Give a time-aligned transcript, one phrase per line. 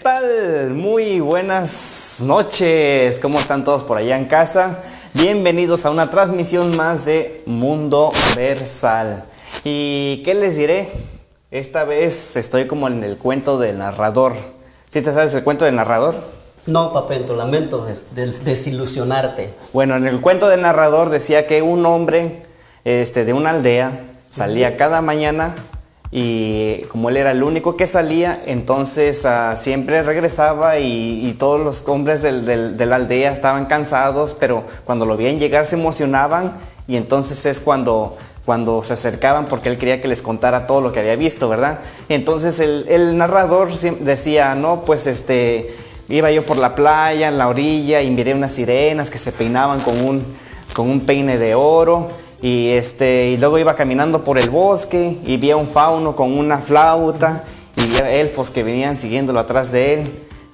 [0.00, 0.70] ¿Qué tal?
[0.70, 3.20] Muy buenas noches.
[3.20, 4.78] ¿Cómo están todos por allá en casa?
[5.12, 9.24] Bienvenidos a una transmisión más de Mundo Versal.
[9.62, 10.88] ¿Y qué les diré?
[11.50, 14.32] Esta vez estoy como en el cuento del narrador.
[14.88, 16.14] ¿Sí te sabes el cuento del narrador?
[16.64, 19.50] No, papento, lamento des- des- desilusionarte.
[19.74, 22.42] Bueno, en el cuento del narrador decía que un hombre
[22.86, 25.54] este, de una aldea salía cada mañana
[26.12, 31.86] y como él era el único que salía, entonces ah, siempre regresaba y, todos los
[31.88, 36.52] hombres del- del- de la aldea estaban cansados, pero cuando lo veían llegar se emocionaban
[36.88, 40.90] y entonces es cuando, cuando se acercaban porque él quería que les contara todo lo
[40.90, 41.78] que había visto, ¿verdad?
[42.08, 45.70] Entonces el, narrador decía, no, pues este,
[46.08, 49.78] iba yo por la playa, en la orilla, y miré unas sirenas que se peinaban
[49.78, 50.24] con un,
[50.74, 52.10] con un peine de oro.
[52.42, 56.36] Y, este, y luego iba caminando por el bosque y vi a un fauno con
[56.38, 57.44] una flauta
[57.76, 60.10] y vi a elfos que venían siguiéndolo atrás de él.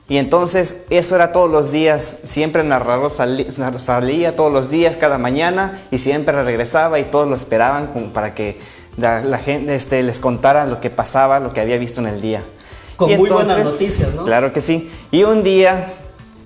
[0.08, 5.72] Y entonces eso era todos los días, siempre salí- salía todos los días, cada mañana,
[5.90, 8.56] y siempre regresaba y todos lo esperaban como para que
[8.96, 12.20] la, la gente este, les contara lo que pasaba, lo que había visto en el
[12.20, 12.40] día.
[12.96, 14.24] Con Y muy buenas noticias, ¿no?
[14.24, 14.88] Claro que sí.
[15.10, 15.92] Y un día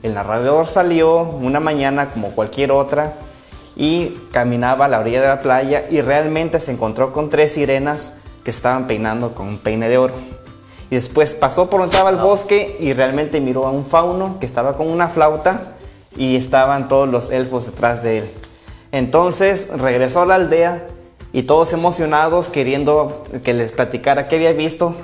[0.03, 3.13] el narrador salió una mañana como cualquier otra
[3.77, 8.15] y caminaba a la orilla de la playa y realmente se encontró con tres sirenas
[8.45, 10.15] que estaban peinando con un peine de oro.
[10.91, 14.47] Y después pasó por donde estaba el bosque y realmente miró a un fauno que
[14.47, 15.75] estaba con una flauta
[16.17, 18.31] y estaban todos los elfos detrás de él.
[18.93, 20.87] Entonces regresó a la aldea
[21.33, 24.97] y todos emocionados queriendo que les platicara qué había visto,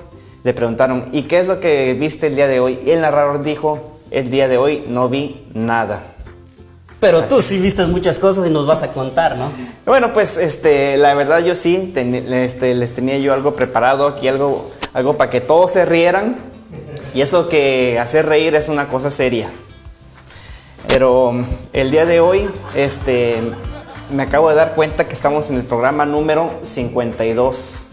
[0.43, 2.81] le preguntaron, ¿y qué es lo que viste el día de hoy?
[2.85, 6.16] Y el narrador dijo, el día de hoy no vi nada.
[7.01, 9.51] Pero tú sí viste muchas cosas y nos vas a contar, ¿no?
[9.85, 14.29] Bueno, pues este, la verdad yo sí, ten- este, les tenía yo algo preparado aquí,
[14.29, 16.37] algo, algo para que todos se rieran.
[17.15, 19.49] Y eso que hacer reír es una cosa seria.
[20.89, 21.33] Pero
[21.73, 23.43] el día de hoy, este,
[24.11, 27.87] me acabo de dar cuenta que estamos en el programa número 52.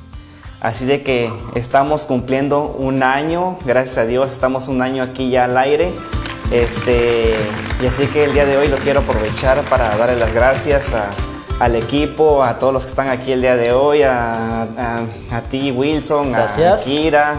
[0.62, 5.44] Así de que estamos cumpliendo un año, gracias a Dios, estamos un año aquí ya
[5.46, 5.94] al aire.
[6.54, 7.36] Este,
[7.82, 11.10] y así que el día de hoy lo quiero aprovechar para darle las gracias a-
[11.60, 15.00] al equipo, a todos los que están aquí el día de hoy, a, a-
[15.32, 16.82] a ti Wilson, Gracias.
[16.82, 17.34] a Kira,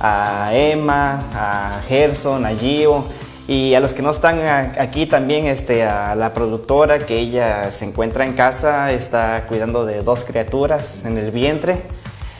[0.00, 3.04] a Emma, a Gerson, a Gio
[3.46, 4.40] y a los que no están
[4.80, 10.02] aquí también, este, a la productora que ella se encuentra en casa, está cuidando de
[10.02, 11.80] dos criaturas en el vientre.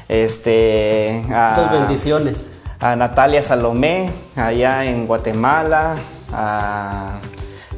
[0.09, 2.47] Este, a- Dos bendiciones.
[2.81, 5.95] a Natalia Salomé, allá en Guatemala,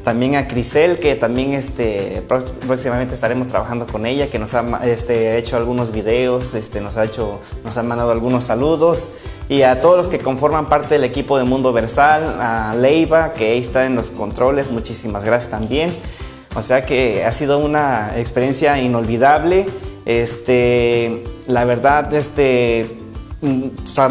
[0.03, 2.23] también a Crisel, que también este,
[2.67, 7.05] próximamente estaremos trabajando con ella, que nos ha este, hecho algunos videos, este, nos, ha
[7.05, 9.09] hecho, nos ha mandado algunos saludos,
[9.49, 13.51] y a todos los que conforman parte del equipo de Mundo Versal, a Leiva, que
[13.51, 15.91] ahí está en los controles, muchísimas gracias también.
[16.55, 19.67] O sea que ha sido una experiencia inolvidable.
[20.05, 22.98] Este, la verdad, este,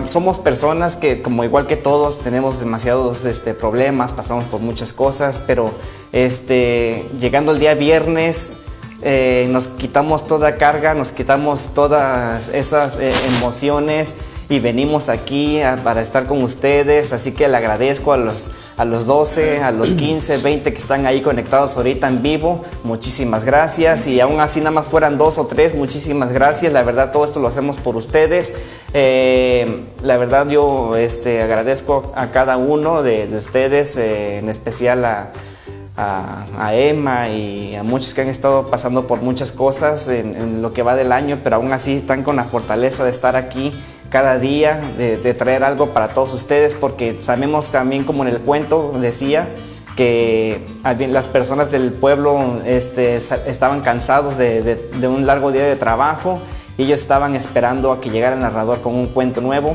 [0.06, 5.42] somos personas que, como igual que todos, tenemos demasiados este, problemas, pasamos por muchas cosas,
[5.46, 5.70] pero
[6.12, 8.54] este, llegando el día viernes,
[9.02, 14.14] eh, nos quitamos toda carga, nos quitamos todas esas eh, emociones
[14.50, 17.12] y venimos aquí para estar con ustedes.
[17.12, 21.06] Así que le agradezco a los, a los 12, a los 15, 20 que están
[21.06, 22.62] ahí conectados ahorita en vivo.
[22.84, 24.06] Muchísimas gracias.
[24.06, 26.72] Y aún así nada más fueran dos o tres, muchísimas gracias.
[26.72, 28.55] La verdad todo esto lo hacemos por ustedes.
[28.94, 35.05] Eh, la verdad yo este, agradezco a cada uno de, de ustedes, eh, en especial
[35.05, 35.31] a
[35.99, 40.82] a, Emma y a muchos que han estado pasando por muchas cosas en lo que
[40.82, 43.72] va del año, pero aún así están con la fortaleza de estar aquí
[44.10, 48.40] cada día, de, de traer algo para todos ustedes, porque sabemos también, como en el
[48.40, 49.49] cuento decía,
[49.96, 50.60] que
[51.10, 56.40] las personas del pueblo este, estaban cansados de, de- de un largo día de trabajo
[56.76, 59.75] y ellos estaban esperando a que llegara el narrador con un cuento nuevo.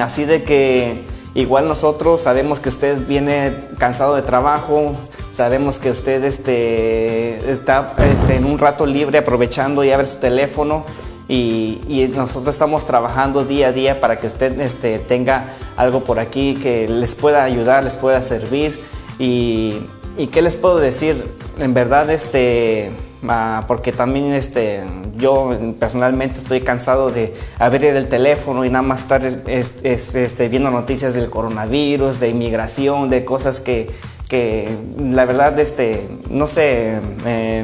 [0.00, 1.00] Así de que
[1.34, 4.92] igual nosotros sabemos que usted viene cansado de trabajo,
[5.32, 10.18] sabemos que usted este, está este, en un rato libre aprovechando y a ver su
[10.18, 10.84] teléfono
[11.32, 15.44] y, nosotros estamos trabajando día a día para que usted este, tenga
[15.76, 18.78] algo por aquí que les pueda ayudar, les pueda servir.
[19.18, 19.78] Y,
[20.32, 21.16] qué les puedo decir,
[21.58, 22.90] en verdad este...
[23.68, 24.82] Porque también este,
[25.16, 30.48] yo personalmente estoy cansado de abrir el teléfono y nada más estar es- es- este,
[30.48, 33.88] viendo noticias del coronavirus, de inmigración, de cosas que,
[34.28, 37.62] que la verdad, este, no sé, ah,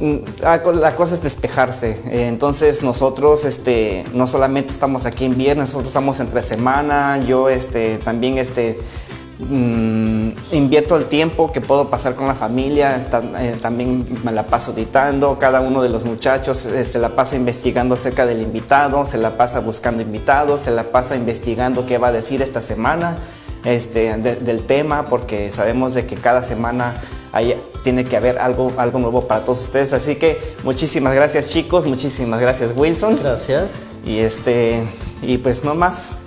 [0.00, 2.00] la cosa es despejarse.
[2.06, 7.18] Eh, entonces nosotros este, no solamente estamos aquí en viernes, nosotros estamos entre semana.
[7.26, 8.78] Yo este, también este,
[9.38, 12.98] mm, invierto el tiempo que puedo pasar con la familia.
[13.40, 15.38] Eh, también me la paso editando.
[15.38, 19.36] Cada uno de los muchachos eh, se la pasa investigando acerca del invitado, se la
[19.36, 23.16] pasa buscando invitados, se la pasa investigando qué va a decir esta semana.
[23.64, 26.94] Este, del tema porque sabemos de que cada semana
[27.32, 29.92] hay, tiene que haber algo, algo nuevo para todos ustedes.
[29.92, 33.18] Así que muchísimas gracias chicos, muchísimas gracias Wilson.
[33.22, 33.76] Gracias.
[34.04, 34.82] Y, este,
[35.22, 36.20] y pues no más.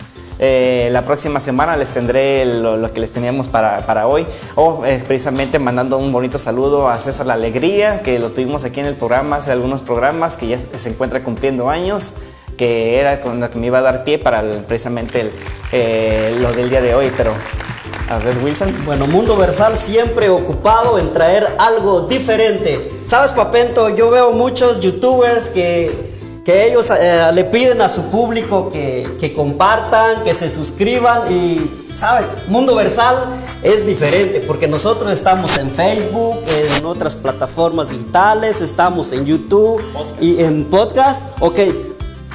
[0.44, 4.26] Eh, la próxima semana les tendré lo, que les teníamos para, para hoy.
[4.56, 8.80] O eh, precisamente mandando un bonito saludo a César La Alegría, que lo tuvimos aquí
[8.80, 12.16] en el programa, hace algunos programas, que ya se encuentra cumpliendo años
[12.62, 15.32] que era con lo que me iba a dar pie para precisamente
[15.72, 17.34] eh, lo del día de hoy, pero
[18.12, 18.74] a ver, Wilson.
[18.86, 22.92] Bueno, Mundo Versal siempre ocupado en traer algo diferente.
[23.06, 23.88] ¿Sabes, Papento?
[23.96, 29.34] Yo veo muchos youtubers que, que ellos eh, le piden a su público que, que,
[29.34, 32.26] compartan, que se suscriban y, ¿sabes?
[32.48, 33.16] Mundo Versal
[33.64, 36.40] es diferente porque nosotros estamos en Facebook,
[36.80, 39.82] en otras plataformas digitales, estamos en YouTube
[40.20, 41.24] y en podcast.
[41.40, 41.60] Ok,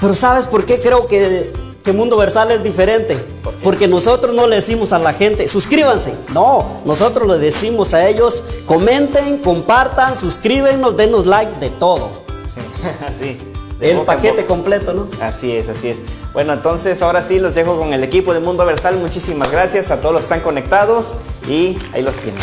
[0.01, 1.53] pero ¿sabes por qué creo que,
[1.85, 3.15] que Mundo Versal es diferente?
[3.63, 6.15] Porque nosotros no le decimos a la gente, suscríbanse.
[6.33, 12.11] No, nosotros le decimos a ellos, comenten, compartan, suscríbenos, denos like de todo.
[12.47, 12.61] Sí,
[13.07, 13.39] así.
[13.81, 15.09] El paquete completo, ¿no?
[15.21, 16.01] Así es, así es.
[16.33, 18.97] Bueno, entonces ahora sí los dejo con el equipo de Mundo Versal.
[18.97, 21.17] Muchísimas gracias a todos los que están conectados
[21.47, 22.41] y ahí los tienen.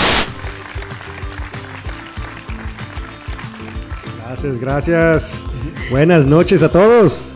[4.27, 5.33] Gracias, gracias.
[5.89, 7.32] Buenas noches a todos.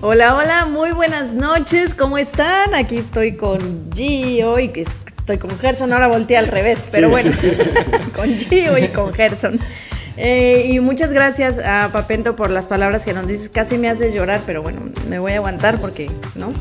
[0.00, 2.72] Hola, hola, muy buenas noches, ¿cómo están?
[2.72, 7.32] Aquí estoy con Gio y que estoy con Gerson, ahora volteé al revés, pero bueno,
[8.14, 9.58] con Gio y con Gerson.
[10.16, 13.50] Eh, y muchas gracias a Papento por las palabras que nos dices.
[13.50, 16.52] Casi me haces llorar, pero bueno, me voy a aguantar porque, ¿no?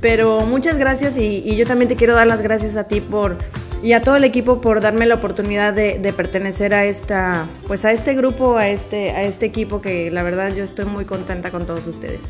[0.00, 3.36] Pero muchas gracias y, yo también te quiero dar las gracias a ti por
[3.82, 7.84] y a todo el equipo por darme la oportunidad de, de, pertenecer a esta, pues
[7.84, 11.50] a este grupo, a este, a este equipo que la verdad yo estoy muy contenta
[11.50, 12.22] con todos ustedes.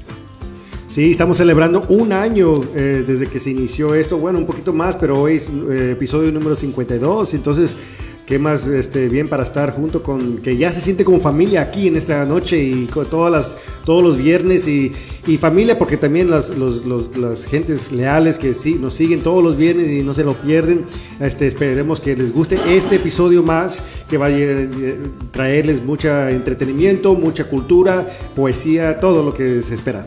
[0.88, 4.96] Sí, estamos celebrando un año eh, desde que se inició esto, bueno, un poquito más,
[4.96, 7.76] pero hoy es eh, episodio número 52, entonces,
[8.25, 11.88] qué más este, bien para estar junto con, que ya se siente como familia aquí
[11.88, 14.90] en esta noche y con todas las, todos los viernes y,
[15.38, 20.02] familia, porque también las, las gentes leales que sí, nos siguen todos los viernes y
[20.02, 20.87] no se lo pierden,
[21.20, 24.96] este, esperemos que les guste este episodio más, que va a eh,
[25.32, 30.06] traerles mucho entretenimiento, mucha cultura, poesía, todo lo que se espera.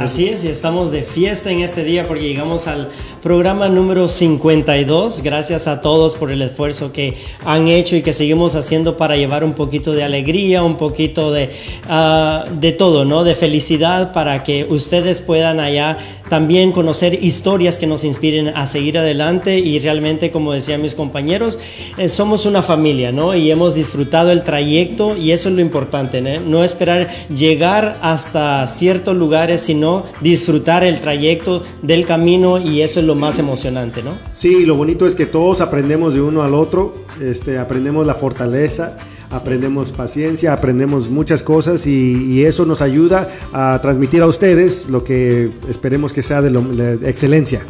[0.00, 2.88] Así es, y estamos de fiesta en este día porque llegamos al
[3.22, 5.20] programa número 52.
[5.22, 9.44] Gracias a todos por el esfuerzo que han hecho y que seguimos haciendo para llevar
[9.44, 11.50] un poquito de alegría, un poquito de,
[11.86, 13.24] ah, de todo, ¿no?
[13.24, 15.98] De felicidad para que ustedes puedan allá
[16.30, 21.58] también conocer historias que nos inspiren a seguir adelante y realmente, como decían mis compañeros,
[21.98, 23.34] eh, somos una familia, ¿no?
[23.34, 26.40] Y hemos disfrutado el trayecto y eso es lo importante, ¿no?
[26.40, 33.06] No esperar llegar hasta ciertos lugares, sino disfrutar el trayecto del camino y eso es
[33.06, 34.16] lo más emocionante, ¿no?
[34.32, 38.96] Sí, lo bonito es que todos aprendemos de uno al otro, este, aprendemos la fortaleza
[39.30, 45.50] aprendemos paciencia, aprendemos muchas cosas y, eso nos ayuda a transmitir a ustedes lo que
[45.68, 47.60] esperemos que sea de, de excelencia.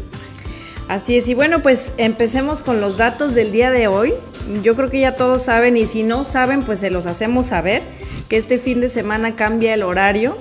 [0.88, 4.14] Así es, y bueno, pues empecemos con los datos del día de hoy.
[4.62, 7.82] Yo creo que ya todos saben y si no saben, pues se los hacemos saber
[8.28, 10.36] que este fin de semana cambia el horario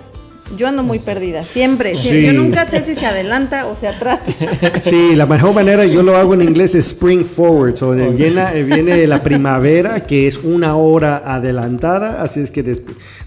[0.58, 1.94] yo ando muy perdida, siempre.
[1.96, 4.32] Yo nunca sé si se adelanta o se atrasa.
[4.82, 7.82] Sí, la mejor manera, yo lo hago en inglés, es spring forward.
[7.84, 12.22] O viene, viene la primavera, que es una hora adelantada.
[12.22, 12.64] Así es que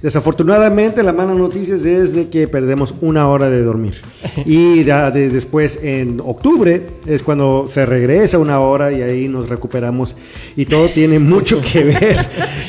[0.00, 3.94] desafortunadamente la mala noticia es de que perdemos una hora de dormir.
[4.46, 10.16] Y después en octubre es cuando se regresa una hora y ahí nos recuperamos.
[10.56, 12.16] Y todo tiene mucho que ver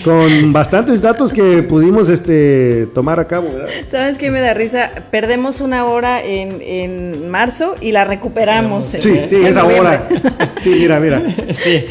[0.04, 3.50] con bastantes datos que pudimos este, tomar a cabo.
[3.90, 8.86] ¿Sabes qué me da risa, perdemos una hora en, en marzo y la recuperamos.
[8.88, 10.08] Sí, sí, esa hora.
[10.64, 11.22] Sí, mira, mira.
[11.54, 11.86] Sí.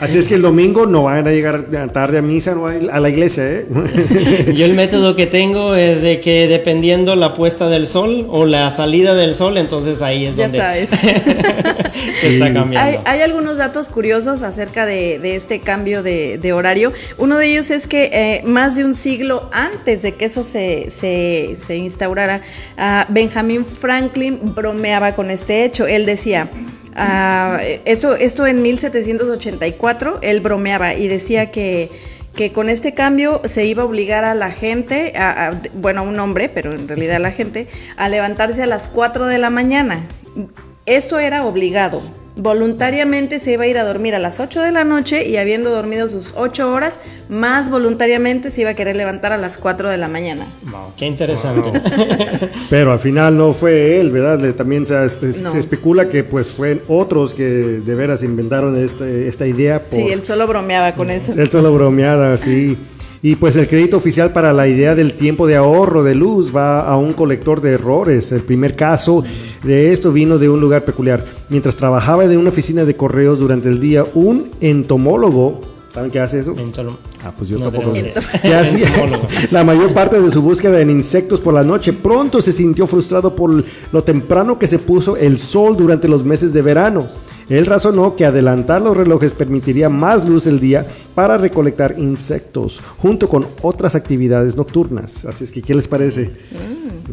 [0.00, 3.08] Así es que el domingo no van a llegar tarde a misa, no a la
[3.08, 3.42] iglesia.
[3.46, 4.52] ¿eh?
[4.54, 8.70] Yo el método que tengo es de que dependiendo la puesta del sol o la
[8.70, 10.60] salida del sol, entonces ahí es donde
[12.20, 13.02] se está cambiando.
[13.04, 16.92] Hay, algunos datos curiosos acerca de, de este cambio de, de, horario.
[17.18, 20.90] Uno de ellos es que eh, más de un siglo antes de que eso se,
[20.90, 22.42] se se instaurara,
[23.08, 25.86] Benjamin Franklin bromeaba con este hecho.
[25.86, 26.48] Él decía,
[27.84, 31.90] esto, esto en 1784, él bromeaba y decía que
[32.36, 36.04] que con este cambio se iba a obligar a la gente, a, a, bueno, a
[36.04, 39.48] un hombre, pero en realidad a la gente, a levantarse a las 4 de la
[39.48, 40.00] mañana.
[40.84, 42.02] Esto era obligado.
[42.36, 45.70] Voluntariamente se iba a ir a dormir a las 8 de la noche y habiendo
[45.70, 47.00] dormido sus 8 horas,
[47.30, 50.46] más voluntariamente se iba a querer levantar a las 4 de la mañana.
[50.70, 51.72] Wow, qué interesante.
[52.70, 54.54] Pero al final no fue él, ¿verdad?
[54.54, 55.50] También se, se- No.
[55.50, 59.82] se especula que pues fueron otros que de veras inventaron este- esta idea.
[59.82, 61.32] Por, Sí, él solo bromeaba con eso.
[61.32, 62.76] Él solo bromeada, sí.
[63.22, 66.80] Y pues el crédito oficial para la idea del tiempo de ahorro de luz va
[66.80, 68.30] a un colector de errores.
[68.32, 69.24] El primer caso
[69.64, 71.24] de esto vino de un lugar peculiar.
[71.48, 75.60] Mientras trabajaba en una oficina de correos durante el día, un entomólogo,
[75.92, 76.54] ¿saben qué hace eso?
[76.54, 78.12] Entolo- Ah, pues yo No tampoco idea.
[78.40, 78.86] Que hacía
[79.50, 81.92] la mayor parte de su búsqueda en insectos por la noche.
[81.92, 86.52] Pronto se sintió frustrado por lo temprano que se puso el sol durante los meses
[86.52, 87.06] de verano.
[87.48, 90.84] Él razonó que adelantar los relojes permitiría más luz del día
[91.14, 95.24] para recolectar insectos, junto con otras actividades nocturnas.
[95.24, 96.30] Así es que, ¿qué les parece?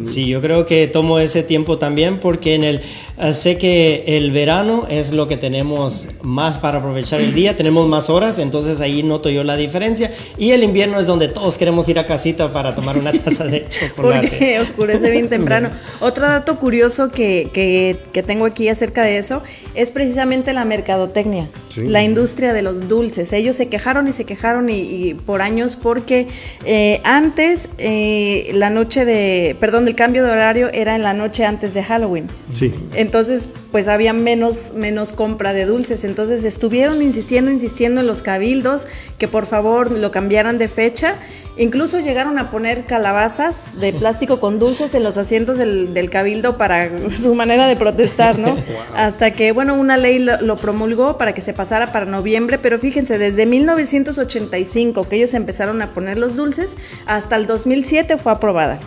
[0.05, 2.81] Sí, yo creo que tomo ese tiempo también porque en el
[3.19, 7.87] eh, sé que el verano es lo que tenemos más para aprovechar el día, tenemos
[7.87, 10.09] más horas, entonces ahí noto yo la diferencia
[10.39, 13.67] y el invierno es donde todos queremos ir a casita para tomar una taza de
[13.69, 14.27] chocolate.
[14.29, 15.69] Porque oscurece bien temprano.
[16.01, 19.43] Otro dato curioso que, que- que tengo aquí acerca de eso
[19.75, 20.22] es precisamente
[20.53, 21.81] la mercadotecnia, Sí.
[21.81, 23.33] la industria de los dulces.
[23.33, 26.27] Ellos se quejaron y se quejaron y, y por años porque
[26.65, 31.45] eh, antes eh, la noche de, perdón, el cambio de horario era en la noche
[31.45, 32.27] antes de Halloween.
[32.53, 32.71] Sí.
[32.93, 36.03] Entonces, pues había menos, menos compra de dulces.
[36.03, 38.87] Entonces estuvieron insistiendo, insistiendo en los cabildos
[39.17, 41.15] que por favor lo cambiaran de fecha.
[41.55, 46.57] Incluso llegaron a poner calabazas de plástico con dulces en los asientos del, del cabildo
[46.57, 46.89] para
[47.21, 48.57] su manera de protestar, ¿no?
[48.95, 52.79] Hasta que, bueno, una ley lo, lo promulgó para que se pasara para noviembre, pero
[52.79, 58.79] fíjense, desde 1985 que ellos empezaron a poner los dulces, hasta el 2007 fue aprobada.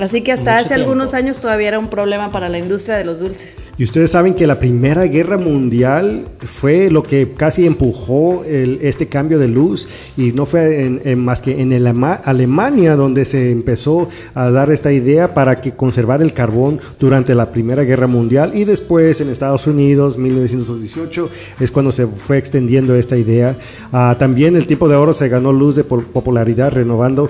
[0.00, 0.90] Así que hasta Mucho hace tiempo.
[0.90, 3.56] algunos años todavía era un problema para la industria de los dulces.
[3.78, 9.06] Y ustedes saben que la Primera Guerra Mundial fue lo que casi empujó el- este
[9.06, 13.24] cambio de luz y no fue en- en más que en el Ama- Alemania donde
[13.24, 18.06] se empezó a dar esta idea para que conservar el carbón durante la Primera Guerra
[18.06, 21.28] Mundial y después en Estados Unidos, 1918,
[21.60, 23.56] es cuando se fue extendiendo esta idea.
[23.92, 27.28] Ah, también el tiempo de oro se ganó luz de po- popularidad renovando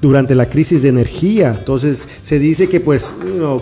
[0.00, 1.54] durante la crisis de energía.
[1.58, 3.14] Entonces se dice que pues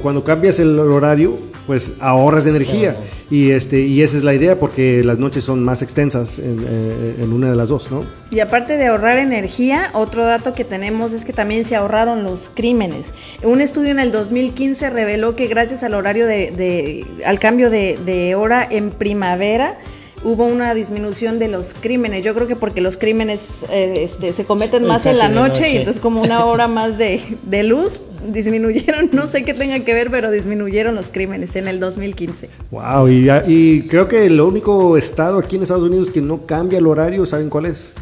[0.02, 2.96] cuando cambias el horario, pues ahorras de energía.
[3.30, 7.16] Y este y esa es la idea porque las noches son más extensas en, eh,
[7.20, 8.02] en una de las dos, ¿no?
[8.30, 12.50] Y aparte de ahorrar energía, otro dato que tenemos es que también se ahorraron los
[12.54, 13.08] crímenes.
[13.42, 17.98] Un estudio en el 2015 reveló que gracias al horario de, de- al cambio de,
[18.06, 19.78] de hora en primavera,
[20.24, 22.24] hubo una disminución de los crímenes.
[22.24, 25.72] Yo creo que porque los crímenes eh, este, se cometen más en la noche, noche.
[25.72, 29.94] y entonces como una hora más de, de luz disminuyeron, no sé qué tenga que
[29.94, 32.50] ver, pero disminuyeron los crímenes en el 2015.
[32.72, 36.44] Wow, y, ya- y creo que el único estado aquí en Estados Unidos que no
[36.44, 37.92] cambia el horario, ¿saben cuál es?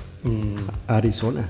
[0.87, 1.49] Arizona.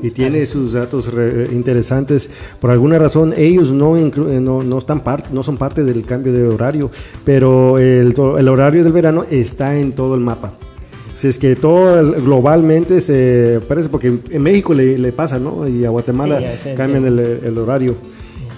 [0.00, 2.30] Y tiene sus datos re- interesantes.
[2.60, 6.04] Por alguna razón, ellos no, inclu- eh, no, no están part- no son parte del
[6.04, 6.90] cambio de horario,
[7.24, 10.52] pero el, el horario del verano está en todo el mapa.
[11.14, 15.66] Si es que todo el- globalmente se parece, porque en México le, le pasa, ¿no?
[15.66, 17.96] Y a Guatemala Sí, cambian el, el horario.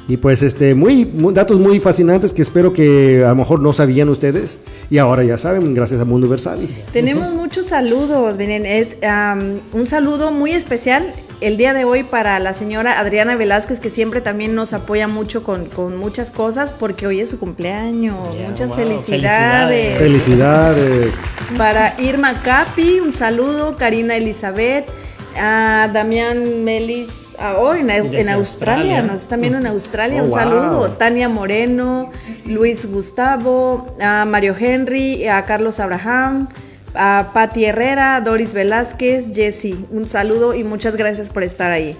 [0.09, 3.73] Y pues este, muy, muy- datos muy fascinantes que espero que a lo mejor no
[3.73, 4.59] sabían ustedes
[4.90, 6.59] y ahora ya saben, gracias a Mundo Versal.
[6.92, 12.38] Tenemos muchos saludos, miren, es am, un saludo muy especial el día de hoy para
[12.38, 17.06] la señora Adriana Velázquez, que siempre también nos apoya mucho con, con muchas cosas, porque
[17.06, 18.16] hoy es su cumpleaños.
[18.47, 19.99] Muchas wow, felicidades.
[19.99, 21.14] Felicidades.
[21.56, 24.87] Para Irma Capi, un saludo, Karina Elizabeth,
[25.37, 29.02] a Damián Melis, ah, oh, en, Australia, Australia.
[29.02, 30.38] nos están viendo en Australia, Oh, un wow.
[30.38, 30.88] saludo.
[30.90, 32.11] Tania Moreno,
[32.44, 36.49] Luis Gustavo, a Mario Henry, a Carlos Abraham,
[36.94, 41.97] a Patti Herrera, Doris Velázquez, Jessy, un saludo y muchas gracias por estar ahí.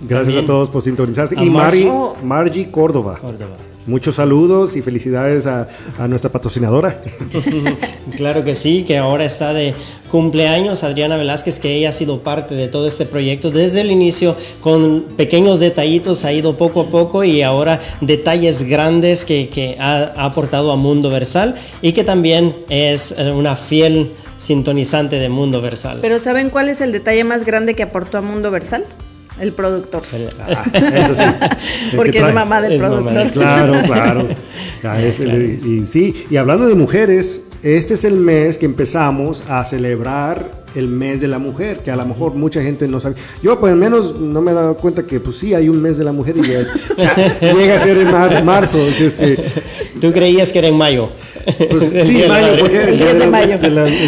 [0.00, 1.36] Gracias También a todos por sintonizarse.
[1.38, 1.88] a Y Mari, Margie.
[1.90, 2.16] Oh.
[2.22, 3.18] Margie Córdoba.
[3.20, 3.56] Córdoba.
[3.88, 5.66] Muchos saludos y felicidades a,
[5.98, 7.00] a nuestra patrocinadora.
[8.16, 9.74] Claro que sí, que ahora está de
[10.10, 14.36] cumpleaños Adriana Velázquez, que ella ha sido parte de todo este proyecto desde el inicio,
[14.60, 20.12] con pequeños detallitos, ha ido poco a poco y ahora detalles grandes que, que ha,
[20.16, 25.60] ha aportado a Mundo Versal y que también es eh, una fiel sintonizante de Mundo
[25.60, 25.98] Versal.
[26.00, 28.84] Pero ¿saben cuál es el detalle más grande que aportó a Mundo Versal?
[29.40, 30.02] El productor.
[30.40, 31.22] Ah, eso sí.
[31.96, 33.32] Porque es mamá del Es mamá productor.
[33.42, 34.28] Claro, claro.
[34.84, 35.42] Ah, es- Claro.
[35.42, 40.58] y, y sí, y hablando de mujeres, este es el mes que empezamos a celebrar
[40.74, 43.16] el mes de la mujer, que a lo mejor mucha gente no sabe.
[43.42, 45.96] Yo, pues al menos, no me he dado cuenta que, pues sí, hay un mes
[45.98, 48.78] de la mujer y llega a ser en marzo.
[50.00, 51.08] ¿Tú creías que era en mayo?
[51.70, 53.58] Pues, sí, mayo, porque el 10 de mayo.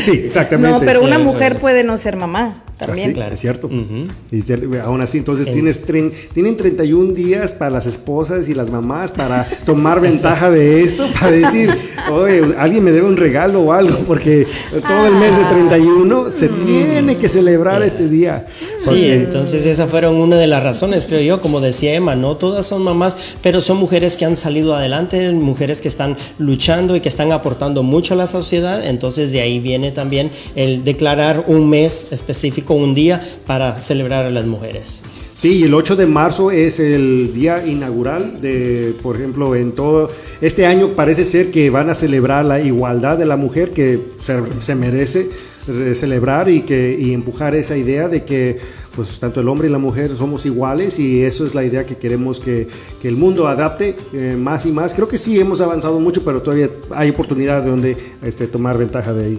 [0.05, 0.79] sí, exactamente.
[0.79, 2.63] No, pero una mujer puede no ser mamá.
[2.87, 3.13] También.
[3.13, 3.35] claro.
[3.35, 3.71] Es cierto.
[3.71, 5.83] y aún así, entonces tienes
[6.33, 11.33] tienen 31 días para las esposas y las mamás para tomar ventaja de esto, para
[11.33, 11.71] decir,
[12.11, 14.47] oye, alguien me debe un regalo o algo, porque
[14.87, 16.31] todo el mes de 31 ah.
[16.31, 18.47] se tiene que celebrar este día.
[18.79, 22.67] Sí, entonces esas fueron una de las razones, creo yo, como decía Emma, no todas
[22.67, 27.09] son mamás, pero son mujeres que han salido adelante, mujeres que están luchando y que
[27.09, 32.07] están aportando mucho a la sociedad, entonces de ahí viene también el declarar un mes
[32.11, 35.03] específico un día para celebrar a las mujeres.
[35.33, 40.11] Sí, el 8 de marzo es el día inaugural de, por ejemplo, en todo
[40.41, 43.99] este año parece ser que van a celebrar la igualdad de la mujer que
[44.61, 45.31] se, merece
[45.95, 48.59] celebrar y que y empujar esa idea de que
[49.07, 51.97] pues tanto el hombre y la mujer somos iguales y eso es la idea que
[51.97, 52.69] queremos que,
[53.01, 54.93] que el mundo adapte eh, más y más.
[54.93, 59.13] Creo que sí hemos avanzado mucho, pero todavía hay oportunidad de donde este, tomar ventaja
[59.13, 59.39] de ahí.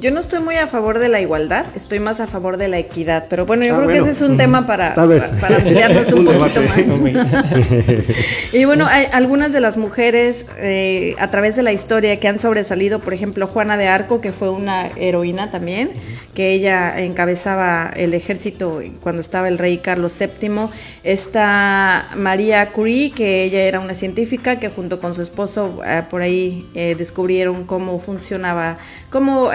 [0.00, 2.78] Yo no estoy muy a favor de la igualdad, estoy más a favor de la
[2.78, 6.24] equidad, pero bueno, yo ah, creo que ese es un tema para, para, ampliarnos un,
[6.24, 6.78] poquito más.
[8.52, 12.38] y bueno, hay algunas de las mujeres eh, a través de la historia que han
[12.38, 15.90] sobresalido, por ejemplo, Juana de Arco, que fue una heroína también,
[16.32, 20.68] que ella encabezaba el ejército cuando estaba el rey Carlos VII.
[21.02, 26.22] Está María Curie, que ella era una científica que junto con su esposo eh, por
[26.22, 28.78] ahí eh, descubrieron cómo funcionaba,
[29.10, 29.50] cómo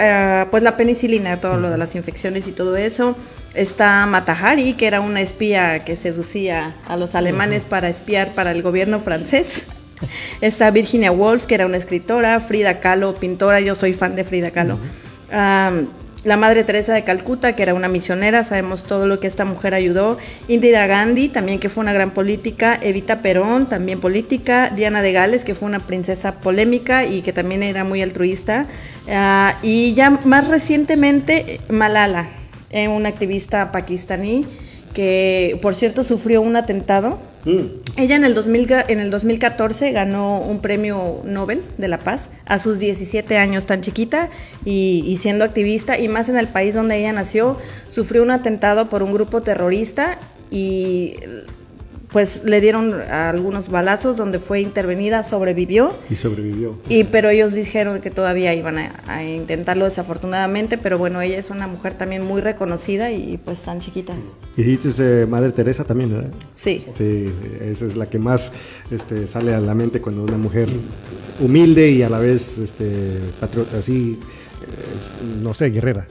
[0.50, 3.16] pues la penicilina, todo lo de las infecciones y todo eso.
[3.54, 8.62] Está Matahari, que era una espía que seducía a los alemanes para espiar para el
[8.62, 9.66] gobierno francés.
[10.40, 14.50] Está Virginia Woolf, que era una escritora, Frida Kahlo, pintora, yo soy fan de Frida
[14.50, 14.78] Kahlo.
[16.24, 19.74] La Madre Teresa de Calcuta, que era una misionera, sabemos todo lo que esta mujer
[19.74, 20.16] ayudó.
[20.48, 22.78] Indira Gandhi, también que fue una gran política.
[22.80, 24.70] Evita Perón, también política.
[24.70, 28.66] Diana de Gales, que fue una princesa polémica y que también era muy altruista.
[29.08, 32.28] Ah, y ya más recientemente, Malala,
[32.70, 34.46] eh, una activista pakistaní
[34.94, 37.18] que, por cierto, sufrió un atentado.
[37.44, 37.82] Mm.
[37.96, 42.58] Ella en el, 2000, en el 2014 ganó un premio Nobel de la Paz a
[42.58, 44.30] sus 17 años, tan chiquita
[44.64, 47.56] y, y, siendo activista, y más en el país donde ella nació,
[47.88, 50.18] sufrió un atentado por un grupo terrorista
[50.50, 51.16] y
[52.14, 55.92] pues le dieron algunos balazos donde fue intervenida, sobrevivió.
[56.08, 56.78] Y sobrevivió.
[56.88, 61.66] Y pero ellos dijeron que todavía iban a, intentarlo desafortunadamente, pero bueno, ella es una
[61.66, 64.14] mujer también muy reconocida y pues tan chiquita.
[64.56, 66.30] Y dijiste eh, Madre Teresa también, ¿verdad?
[66.54, 66.84] Sí.
[66.96, 68.52] Sí, esa es la que más
[68.92, 70.68] este, sale a la mente cuando una mujer
[71.40, 74.20] humilde y a la vez este, patriota, así
[75.42, 76.06] no sé, guerrera.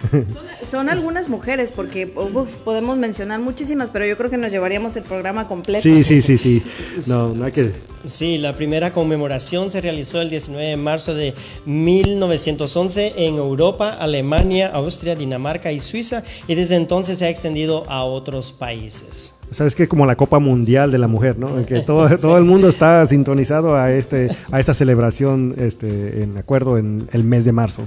[0.69, 5.47] Son, algunas mujeres, porque podemos mencionar muchísimas, pero yo creo que nos llevaríamos el programa
[5.47, 5.83] completo.
[5.83, 6.63] Sí, sí, sí, sí.
[7.07, 7.71] No, no hay que...
[8.05, 11.33] Sí, la primera conmemoración se realizó el 19 de marzo de
[11.65, 18.03] 1911 en Europa, Alemania, Austria, Dinamarca y Suiza, y desde entonces se ha extendido a
[18.03, 19.33] otros países.
[19.51, 21.65] Sabes que es como la Copa Mundial de la Mujer, ¿no?
[21.65, 26.77] que todo, todo el mundo está sintonizado a este a esta celebración este, en acuerdo
[26.77, 27.83] en el mes de marzo.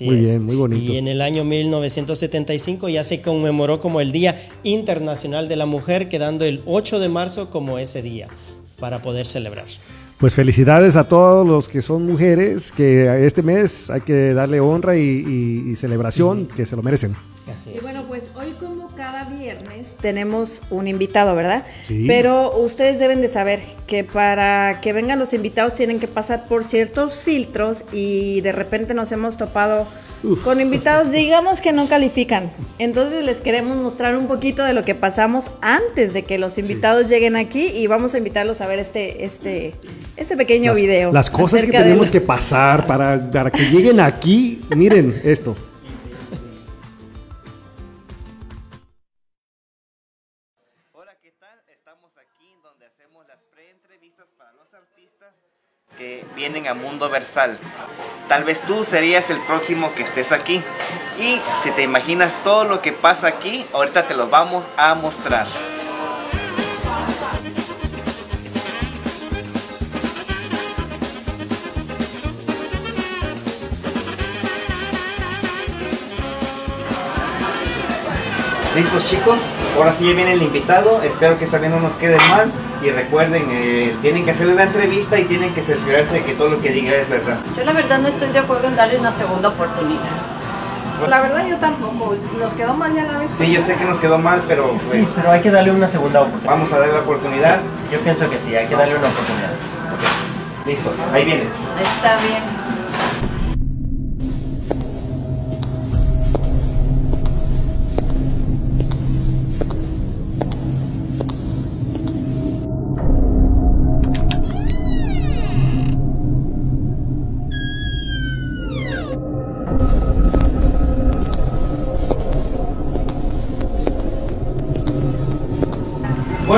[0.00, 0.92] muy bien, muy bonito.
[0.92, 6.08] Y en el año 1975 ya se conmemoró como el Día Internacional de la Mujer,
[6.08, 8.28] quedando el 8 de marzo como ese día
[8.78, 9.66] para poder celebrar.
[10.18, 14.98] Pues felicidades a todos los que son mujeres, que este mes hay que darle honra
[14.98, 17.16] y, celebración, que se lo merecen.
[17.74, 18.54] y bueno, pues hoy
[19.50, 21.64] viernes tenemos un invitado, ¿verdad?
[21.84, 22.04] Sí.
[22.06, 26.64] Pero ustedes deben de saber que para que vengan los invitados tienen que pasar por
[26.64, 29.86] ciertos filtros y de repente nos hemos topado
[30.44, 32.50] con invitados, digamos que no califican.
[32.78, 37.08] Entonces les queremos mostrar un poquito de lo que pasamos antes de que los invitados
[37.08, 39.74] lleguen aquí y vamos a invitarlos a ver este, este,
[40.16, 41.12] este pequeño video.
[41.12, 44.60] Las cosas que tenemos que pasar para, para que lleguen aquí.
[44.76, 45.56] Miren esto.
[56.40, 57.58] Vienen a Mundo Versal.
[58.26, 60.62] Tal vez tú serías el próximo que estés aquí.
[61.20, 65.46] Y si te imaginas todo lo que pasa aquí, ahorita te lo vamos a mostrar.
[78.74, 79.59] ¿Listos chicos?
[79.76, 82.50] Ahora sí viene el invitado, espero que esta vez no nos quede mal
[82.82, 86.50] y recuerden, eh, tienen que hacerle la entrevista y tienen que cerciorarse de que todo
[86.50, 87.38] lo que diga es verdad.
[87.56, 90.00] Yo la verdad no estoy de acuerdo en darle una segunda oportunidad.
[91.08, 92.14] La verdad yo tampoco.
[92.38, 93.30] Nos quedó mal ya la vez.
[93.32, 95.88] Sí, yo sé que nos quedó mal, pero Sí, pues pero hay que darle una
[95.88, 96.50] segunda oportunidad.
[96.50, 97.60] vamos a darle la oportunidad.
[97.90, 99.50] Yo pienso que sí, hay que darle una oportunidad.
[100.66, 101.44] Listos, ahí viene.
[101.44, 103.29] Está bien.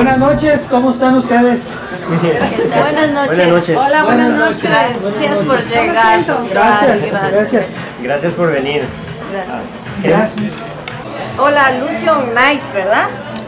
[0.03, 1.61] Buenas noches, ¿cómo están ustedes?
[2.77, 3.37] Buenas noches.
[3.37, 3.77] Buenas noches.
[3.77, 4.69] Hola, buenas Buenas noches.
[4.69, 6.19] Gracias por llegar.
[6.51, 7.65] Gracias, gracias.
[8.01, 8.83] Gracias por venir.
[10.03, 10.51] Gracias.
[11.37, 13.07] Hola, Lucio Knights, ¿verdad?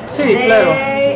[0.09, 0.73] Sí, De- claro.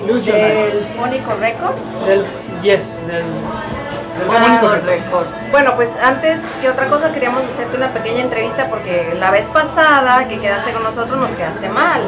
[0.07, 0.85] Lucio Del Knights.
[0.97, 2.05] Fónico Records.
[2.05, 2.25] Del,
[2.61, 4.85] yes, del, del Fónico Fónico.
[4.85, 5.33] Records.
[5.51, 10.27] Bueno, pues antes que otra cosa queríamos hacerte una pequeña entrevista porque la vez pasada
[10.27, 12.01] que quedaste con nosotros nos quedaste mal.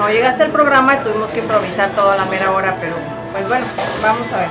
[0.00, 2.94] No llegaste al programa y tuvimos que improvisar toda la mera hora, pero
[3.32, 3.66] pues bueno,
[4.02, 4.48] vamos a ver.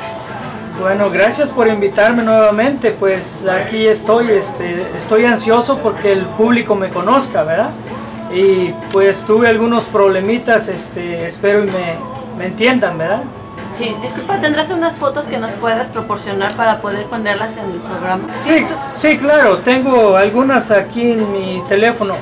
[0.80, 2.92] Bueno, gracias por invitarme nuevamente.
[2.92, 7.72] Pues aquí estoy, este, estoy ansioso porque el público me conozca, ¿verdad?
[8.32, 11.96] Y pues tuve algunos problemitas, este, espero y me,
[12.38, 13.24] me entiendan, ¿verdad?
[13.74, 18.26] Sí, disculpa, ¿tendrás unas fotos que nos puedas proporcionar para poder ponerlas en el programa?
[18.42, 22.14] Sí, sí, claro, tengo algunas aquí en mi teléfono.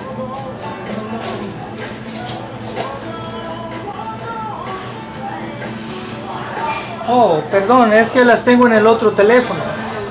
[7.08, 9.60] Oh, perdón, es que las tengo en el otro teléfono.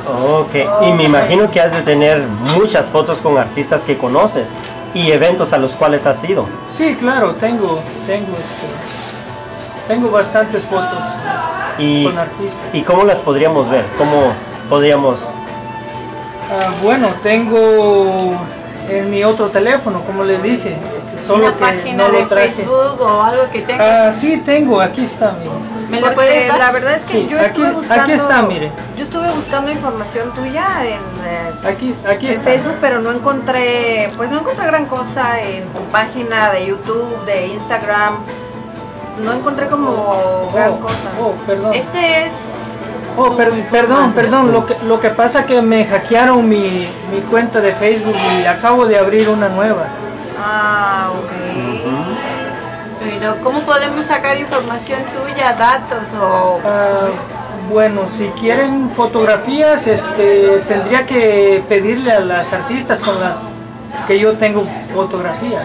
[0.09, 0.55] Ok,
[0.87, 2.23] y me imagino que has de tener
[2.57, 4.51] muchas fotos con artistas que conoces
[4.95, 6.47] y eventos a los cuales has ido.
[6.69, 8.67] Sí, claro, tengo, tengo este,
[9.89, 10.99] tengo bastantes fotos
[11.79, 12.65] Y, con artistas.
[12.73, 13.85] ¿Y cómo las podríamos ver?
[13.99, 14.33] ¿Cómo
[14.71, 15.21] podríamos...?
[16.51, 18.37] Ah, bueno, tengo
[18.89, 20.77] en mi otro teléfono, como les dije,
[21.27, 22.27] solo ¿Una página no de.
[22.27, 24.09] Facebook o algo que tenga?
[24.09, 25.55] Ah, sí, tengo, aquí está, mira.
[25.89, 26.59] ¿Me lo Porque puedes dar?
[26.59, 28.13] la verdad es que Sí, yo aquí- estuve aquí buscando.
[28.15, 28.73] está, mire.
[28.97, 32.51] Yo estuve buscando información tuya en, eh, Aquí, aquí en está.
[32.51, 37.47] Facebook, pero no encontré, pues no encontré gran cosa en tu página de YouTube, de
[37.49, 38.17] Instagram.
[39.23, 41.09] No encontré como gran Oh, cosa.
[41.21, 41.73] oh, perdón.
[41.75, 42.33] Este es...
[43.19, 44.13] Oh, per- perdón, información.
[44.15, 44.53] perdón.
[44.53, 48.85] Lo que, lo que pasa que me hackearon mi, mi cuenta de Facebook y acabo
[48.87, 49.87] de abrir una nueva.
[50.39, 51.31] Ah, ok.
[53.01, 56.61] Pero, ¿cómo podemos sacar información tuya, datos o...?
[56.65, 57.09] Ah,
[57.71, 63.39] bueno, si quieren fotografías, este, tendría que pedirle a las artistas con las
[64.07, 65.65] que yo tengo fotografías.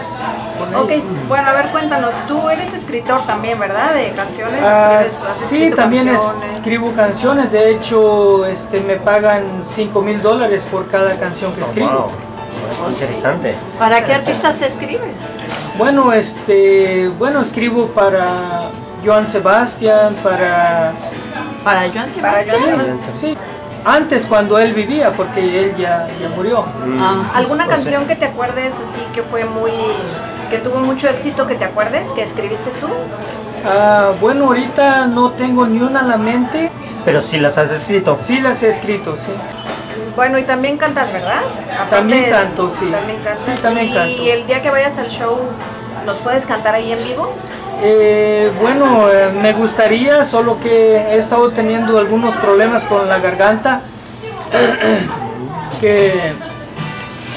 [0.76, 0.90] Ok,
[1.28, 2.10] bueno, a ver, cuéntanos.
[2.26, 3.94] Tú eres escritor también, ¿verdad?
[3.94, 4.60] De canciones.
[4.64, 5.02] Ah,
[5.48, 6.56] sí, también canciones.
[6.56, 7.52] escribo canciones.
[7.52, 11.90] De hecho, este, me pagan 5 mil dólares por cada canción que Oh, escribo.
[11.90, 12.10] wow.
[12.88, 13.54] Interesante.
[13.78, 15.10] ¿Para qué artistas escribes?
[15.78, 18.68] Bueno, este, bueno, escribo para
[19.04, 20.92] Joan Sebastián, para,
[21.64, 22.98] ¿Para Joan Sebastián?
[23.16, 23.36] Sí,
[23.84, 26.64] antes cuando él vivía, porque él ya, ya murió.
[27.00, 27.30] Ah.
[27.34, 29.72] ¿Alguna Pues, canción que te acuerdes así que fue muy.
[30.50, 32.88] que tuvo mucho éxito que te acuerdes que escribiste tú?
[33.64, 36.70] Ah, bueno, ahorita no tengo ni una a la mente.
[37.04, 38.16] Pero si las has escrito.
[38.22, 39.32] Sí las he escrito, sí.
[40.14, 41.42] Bueno, y también cantas, ¿verdad?
[41.90, 42.86] También canto, sí.
[42.90, 43.18] También.
[43.44, 44.22] Sí, también y canto.
[44.24, 45.38] el día que vayas al show,
[46.04, 47.32] ¿nos puedes cantar ahí en vivo?
[47.82, 53.82] Eh, bueno, eh, me gustaría, solo que he estado teniendo algunos problemas con la garganta.
[55.80, 56.34] que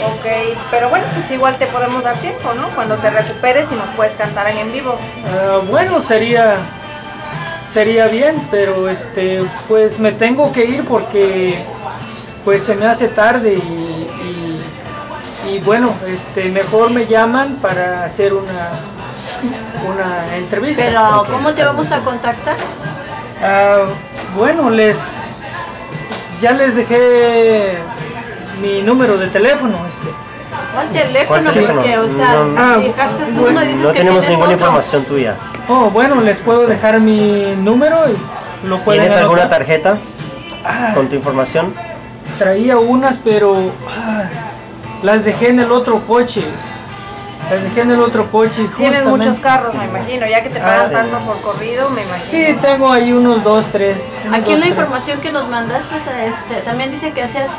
[0.04, 2.70] Ok, pero bueno, pues igual te podemos dar tiempo, ¿no?
[2.76, 4.98] Cuando te recuperes y nos puedes cantar ahí en vivo.
[5.26, 6.58] Ah, bueno, sería
[7.70, 11.64] sería bien, pero este pues me tengo que ir porque
[12.46, 14.62] pues se me hace tarde y, y-
[15.56, 18.70] y, bueno, este mejor me llaman para hacer una
[19.88, 20.84] una entrevista.
[20.86, 22.56] Pero, ¿cómo te vamos a contactar?
[23.44, 23.82] Ah,
[24.36, 24.98] bueno, les
[26.42, 27.78] ya les dejé
[28.62, 30.08] mi número de teléfono, este.
[30.74, 31.28] ¿Cuál teléfono?
[31.28, 31.82] ¿Cuál teléfono?
[31.82, 32.80] Porque, o sea, No, no.
[32.80, 34.66] dejaste Ah, uno bueno, y dices No que tenemos tienes ninguna otro.
[34.66, 35.36] información tuya.
[35.68, 39.98] Oh, bueno, les puedo dejar mi número y lo pueden ¿Tienes alguna tarjeta
[40.64, 41.74] Ah, con tu información?
[42.38, 44.26] Traía unas, pero ah,
[45.04, 46.44] las dejé en el otro coche.
[47.50, 50.66] Dejé en el otro coche y Tienes muchos carros, me imagino, ya que te Ah,
[50.66, 50.94] pagan sí.
[50.96, 52.48] tanto por corrido, me imagino.
[52.48, 54.18] Sí, tengo ahí unos dos, tres.
[54.26, 54.78] unos Aquí en la tres.
[54.78, 57.50] información que nos mandaste, este, también dice que hacías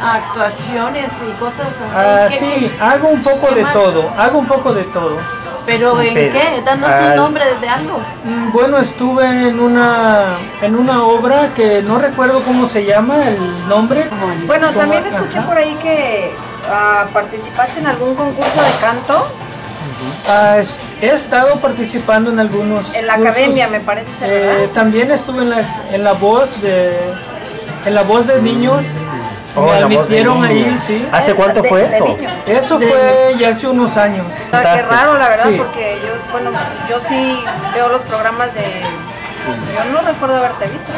[0.00, 1.94] actuaciones y cosas así.
[1.94, 3.72] Ah, ¿Qué- sí, hago un poco de más?
[3.72, 5.18] todo, hago un poco de todo.
[5.66, 6.62] ¿Pero en Pero, qué?
[6.64, 8.00] Danos ah, un nombre de algo.
[8.24, 13.68] Mm, Bueno, estuve en una en una obra que no recuerdo cómo se llama el
[13.68, 14.08] nombre.
[14.46, 15.46] Bueno, también escuché ajá.
[15.46, 16.32] por ahí que
[16.70, 19.26] ah, ¿participaste en algún concurso de canto?
[20.28, 20.58] Ah,
[21.00, 22.92] he estado participando en algunos.
[22.94, 23.32] En la cursos.
[23.32, 24.68] academia, me parece ser, Eh, ¿verdad?
[24.74, 26.98] también estuve en la, en la voz de
[27.86, 28.84] en la voz de niños.
[29.56, 31.04] Oh, Me admitieron ahí, sí.
[31.10, 32.28] ¿Hace cuánto De- fue de.
[32.46, 34.26] Eso De- fue ya hace unos años.
[34.52, 35.54] Ah, qué raro, la verdad, Sí.
[35.56, 36.50] porque yo, bueno,
[36.88, 37.42] yo sí
[37.74, 38.60] veo los programas de...
[38.62, 40.92] Yo no recuerdo haberte visto.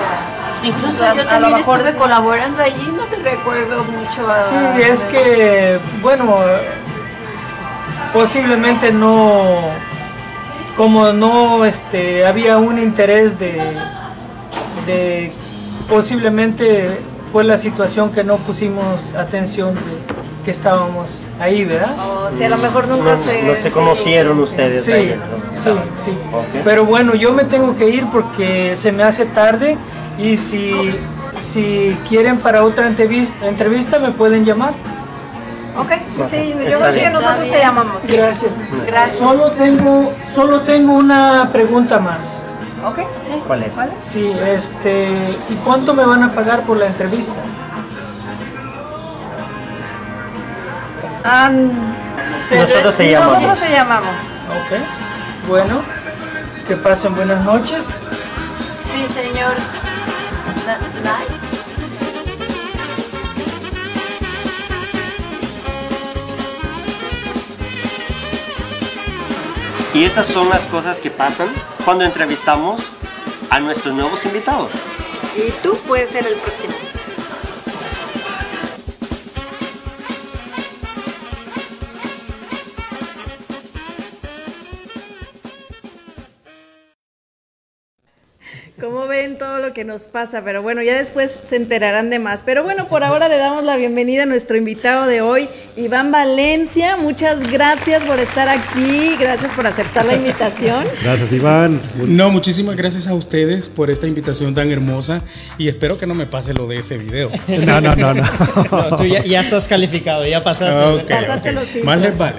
[0.62, 1.98] Incluso yo a lo también mejor estuve sí.
[1.98, 4.28] colaborando allí, no te recuerdo mucho.
[4.30, 6.36] a- Sí, es que, bueno,
[8.12, 9.60] posiblemente no,
[10.76, 13.76] como no este, había un interés de,
[14.86, 15.32] de,
[15.88, 17.00] posiblemente
[17.32, 19.80] fue la situación que no pusimos atención de
[20.44, 21.94] que estábamos ahí, ¿verdad?
[21.98, 23.42] O sea, a lo mejor nunca No, se...
[23.42, 25.20] no se conocieron ustedes Sí, ahí.
[25.52, 25.70] sí,
[26.04, 26.18] sí.
[26.64, 29.76] Pero bueno, yo me tengo que ir porque se me hace tarde
[30.20, 30.98] y si,
[31.40, 34.74] si quieren para otra entrevista, entrevista me pueden llamar.
[35.78, 37.12] Ok, sí, sí, yo sé, bien.
[37.12, 38.02] nosotros te llamamos.
[38.06, 38.52] Gracias.
[38.86, 39.18] Gracias.
[39.18, 42.20] Solo tengo, solo tengo una pregunta más.
[42.84, 43.42] Ok, sí.
[43.46, 43.72] ¿Cuál es?
[43.96, 47.32] Sí, este, ¿y cuánto me van a pagar por la entrevista?
[51.24, 51.50] Ah,
[52.50, 53.42] Nosotros te llamamos.
[53.42, 54.14] Nosotros te llamamos.
[54.48, 55.48] Ok.
[55.48, 55.82] Bueno,
[56.66, 57.86] que pasen buenas noches.
[58.92, 59.79] Sí, señor.
[69.92, 71.48] Y esas son las cosas que pasan
[71.84, 72.80] cuando entrevistamos
[73.50, 74.70] a nuestros nuevos invitados.
[75.36, 76.89] Y tú puedes ser el próximo.
[88.80, 92.42] Como ven todo lo que nos pasa, pero bueno, ya después se enterarán de más.
[92.46, 96.96] Pero bueno, por ahora le damos la bienvenida a nuestro invitado de hoy, Iván Valencia.
[96.96, 100.86] Muchas gracias por estar aquí, gracias por aceptar la invitación.
[101.02, 101.78] Gracias, Iván.
[102.06, 105.22] No, muchísimas gracias a ustedes por esta invitación tan hermosa
[105.58, 107.30] y espero que no me pase lo de ese video.
[107.66, 108.22] No, no, no, no.
[108.70, 111.02] No, tú ya, ya estás calificado, ya pasaste.
[111.02, 111.54] Ok, Pasaste ok.
[111.54, 111.84] los filtros.
[111.84, 112.36] Más les vale.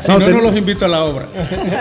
[0.00, 1.26] Si No, no, te- no los invito a la obra.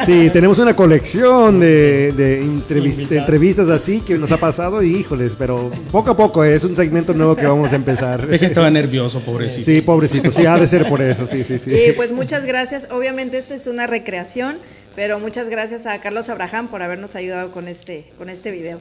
[0.05, 3.21] Sí, tenemos una colección de, de entrevis- de
[3.61, 7.13] entrevistas así que nos ha pasado y híjoles, pero poco a poco es un segmento
[7.13, 8.27] nuevo que vamos a empezar.
[8.31, 9.65] Es que estaba nervioso, pobrecito.
[9.65, 11.71] Sí, pobrecito, sí, ha de ser por eso, sí, sí, sí.
[11.71, 12.87] Y pues muchas gracias.
[12.91, 14.57] Obviamente esta es una recreación,
[14.95, 18.79] pero muchas gracias a Carlos Abraham por habernos ayudado con este, con este video.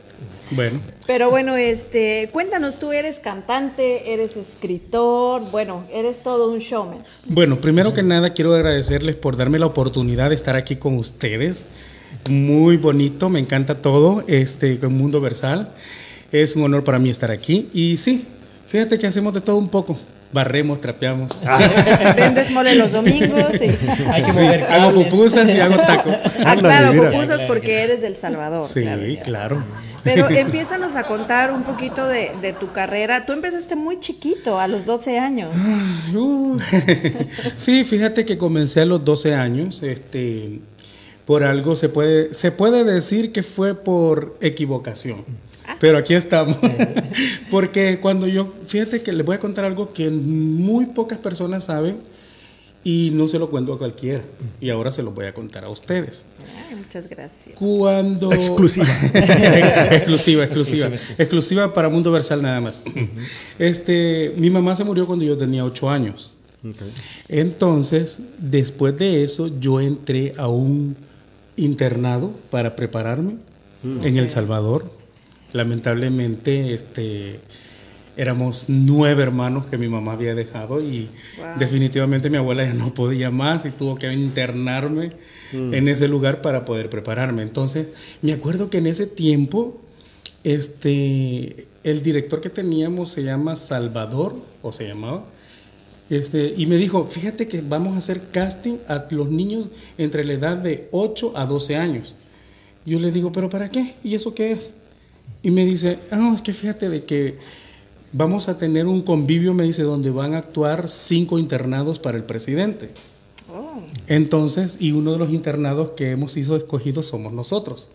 [0.53, 6.99] Bueno, Pero bueno, este, cuéntanos, tú eres cantante, eres escritor, bueno, eres todo un showman.
[7.27, 11.65] bueno, primero que nada quiero agradecerles por darme la oportunidad de estar aquí con ustedes.
[12.29, 15.71] Muy bonito, me encanta todo, este, con Mundo Versal.
[16.33, 17.69] Es un honor para mí estar aquí.
[17.73, 18.25] Y sí,
[18.69, 19.99] fíjate que hacemos de todo un poco.
[20.33, 21.33] Barremos, trapeamos.
[22.17, 23.65] Vendes mole los domingos y...
[24.13, 25.07] Hay que Sí, mover hago cables.
[25.09, 26.11] pupusas y hago taco.
[26.45, 27.11] Ah, claro, mira.
[27.11, 28.67] pupusas porque eres del Salvador.
[28.69, 29.03] Sí, claro.
[29.25, 29.65] claro.
[30.05, 33.27] Pero empiézanos a contar un poquito de, de tu carrera.
[33.27, 35.51] Tú empezaste muy chiquito, a los 12 años.
[36.15, 36.59] Uh,
[37.57, 40.61] sí, fíjate que comencé a los 12 años, este,
[41.25, 45.25] por algo se puede, se puede decir que fue por equivocación.
[45.79, 46.57] Pero aquí estamos.
[47.51, 51.99] Porque cuando yo, fíjate que les voy a contar algo que muy pocas personas saben
[52.83, 54.23] y no se lo cuento a cualquiera.
[54.61, 56.25] Y ahora se lo voy a contar a ustedes.
[56.69, 57.57] Ay, muchas gracias.
[57.59, 58.33] Cuando...
[58.33, 58.87] Exclusiva.
[59.93, 60.89] exclusiva, exclusiva.
[61.19, 62.83] Exclusiva para Mundo Versal nada más.
[63.59, 66.35] Este, mi mamá se murió cuando yo tenía ocho años.
[67.29, 70.97] Entonces, después de eso, yo entré a un
[71.57, 73.37] internado para prepararme
[73.85, 74.91] en El Salvador.
[75.53, 77.41] Lamentablemente, este,
[78.17, 81.09] éramos nueve hermanos que mi mamá había dejado y
[81.39, 81.59] Wow.
[81.59, 85.13] definitivamente mi abuela ya no podía más y tuvo que internarme
[85.53, 87.43] en ese lugar para poder prepararme.
[87.43, 87.89] Entonces,
[88.23, 89.81] me acuerdo que en ese tiempo,
[90.45, 95.25] este, el director que teníamos se llama Salvador, o se llamaba,
[96.11, 100.33] este, y me dijo, fíjate que vamos a hacer casting a los niños entre la
[100.33, 102.17] edad de 8 a 12 años.
[102.85, 103.95] Yo le digo, ¿pero para qué?
[104.03, 104.73] ¿Y eso qué es?
[105.43, 107.39] Y me dice, ah, es que fíjate de que
[108.13, 112.25] vamos a tener un convivio, me dice, donde van a actuar cinco internados para el
[112.25, 112.91] presidente.
[114.09, 117.87] Entonces, y uno de los internados que hemos sido escogidos somos nosotros.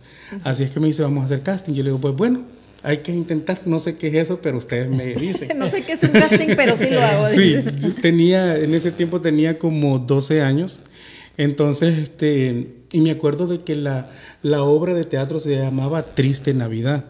[0.46, 1.74] Así es que me dice, vamos a hacer casting.
[1.74, 2.44] Yo le digo, pues bueno,
[2.86, 5.58] hay que intentar, no sé qué es eso, pero ustedes me dicen.
[5.58, 7.28] No sé qué es un casting, pero sí lo hago.
[7.28, 10.80] Sí, yo tenía, en ese tiempo tenía como 12 años.
[11.38, 14.08] Entonces, este, y me acuerdo de que la,
[14.42, 17.06] la obra de teatro se llamaba Triste Navidad,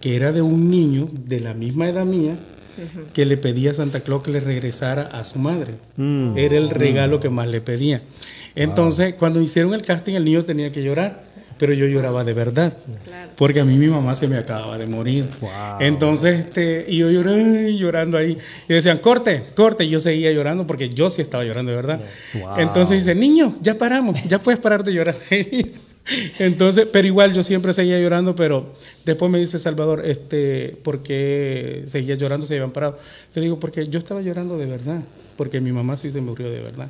[0.00, 2.36] que era de un niño de la misma edad mía,
[3.14, 5.74] que le pedía a Santa Claus que le regresara a su madre.
[5.96, 6.36] Mm.
[6.36, 8.02] Era el regalo que más le pedía.
[8.54, 11.24] Entonces, cuando hicieron el casting, el niño tenía que llorar,
[11.58, 12.76] pero yo lloraba de verdad,
[13.36, 15.26] porque a mí mi mamá se me acababa de morir.
[15.80, 18.36] Entonces, este, y yo lloré, llorando ahí,
[18.68, 22.00] y decían, corte, corte, y yo seguía llorando porque yo sí estaba llorando de verdad.
[22.58, 25.16] Entonces dice, niño, ya paramos, ya puedes parar de llorar.
[26.38, 28.72] Entonces, pero igual yo siempre seguía llorando, pero
[29.04, 32.46] después me dice Salvador, este, ¿por qué seguía llorando?
[32.46, 32.98] Se habían parado.
[33.34, 35.00] Le digo, porque yo estaba llorando de verdad,
[35.36, 36.88] porque mi mamá sí se murió de verdad.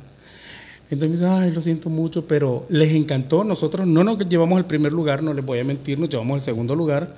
[0.89, 3.43] Entonces me dice, ay, lo siento mucho, pero les encantó.
[3.43, 6.43] Nosotros no nos llevamos el primer lugar, no les voy a mentir, nos llevamos el
[6.43, 7.13] segundo lugar.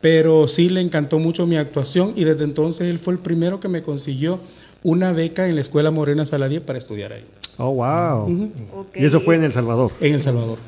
[0.00, 3.68] Pero sí le encantó mucho mi actuación y desde entonces él fue el primero que
[3.68, 4.40] me consiguió
[4.82, 7.24] una beca en la Escuela Morena Saladía para estudiar ahí,
[7.58, 8.50] Oh, wow.
[8.94, 9.92] Y eso fue en El Salvador.
[10.00, 10.58] en El Salvador.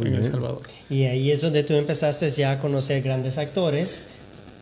[0.00, 0.60] en El Salvador.
[0.88, 4.02] Y ahí es donde tú empezaste ya a conocer grandes actores.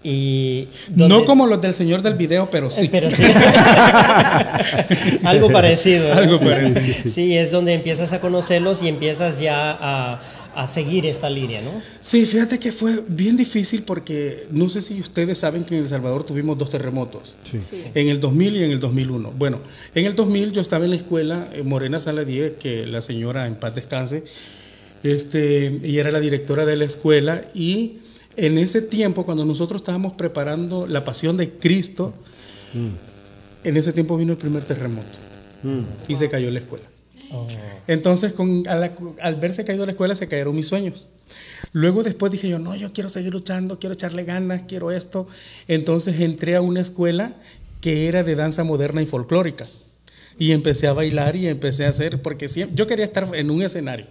[0.02, 2.88] Y No como los del señor del video, pero sí.
[2.90, 3.22] Pero sí.
[5.24, 6.14] Algo parecido.
[6.14, 6.20] ¿no?
[6.20, 7.10] Algo parecido.
[7.10, 10.20] Sí, es donde empiezas a conocerlos y empiezas ya a,
[10.56, 11.70] a seguir esta línea, ¿no?
[12.00, 15.88] Sí, fíjate que fue bien difícil porque no sé si ustedes saben que en El
[15.88, 17.34] Salvador tuvimos dos terremotos.
[17.94, 19.32] En el 2000 y en el 2001.
[19.36, 19.58] Bueno,
[19.94, 23.56] en el 2000 yo estaba en la escuela eh, Morena Saladie, que la señora en
[23.56, 24.24] paz descanse,
[25.02, 27.42] este, y era la directora de la escuela.
[27.54, 27.98] Y
[28.36, 32.14] en ese tiempo, cuando nosotros estábamos preparando la pasión de Cristo,
[33.64, 35.18] en ese tiempo vino el primer terremoto
[36.08, 36.84] y se cayó la escuela.
[37.88, 41.08] Entonces, con, al, al verse caído la escuela, se cayeron mis sueños.
[41.72, 45.26] Luego después dije yo, no, yo quiero seguir luchando, quiero echarle ganas, quiero esto.
[45.66, 47.34] Entonces entré a una escuela
[47.80, 49.66] que era de danza moderna y folclórica.
[50.38, 53.62] Y empecé a bailar y empecé a hacer, porque siempre, yo quería estar en un
[53.62, 54.06] escenario,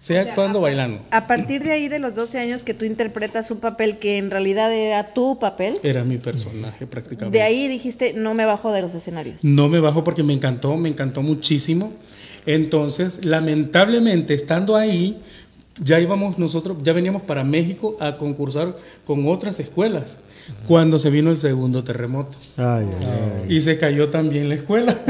[0.00, 1.00] sea actuando bailando.
[1.10, 4.30] A partir de ahí, de los 12 años que tú interpretas un papel que en
[4.30, 7.36] realidad era tu papel, Era mi personaje prácticamente.
[7.36, 9.44] de ahí dijiste, no me bajo de los escenarios.
[9.44, 11.92] No me bajo porque me encantó, me encantó muchísimo.
[12.46, 15.20] Entonces, lamentablemente, estando ahí,
[15.82, 20.16] ya íbamos nosotros, ya veníamos para México a concursar con otras escuelas
[20.66, 22.36] cuando se vino el segundo terremoto.
[22.56, 24.98] Ay, ay, Y se cayó también la escuela.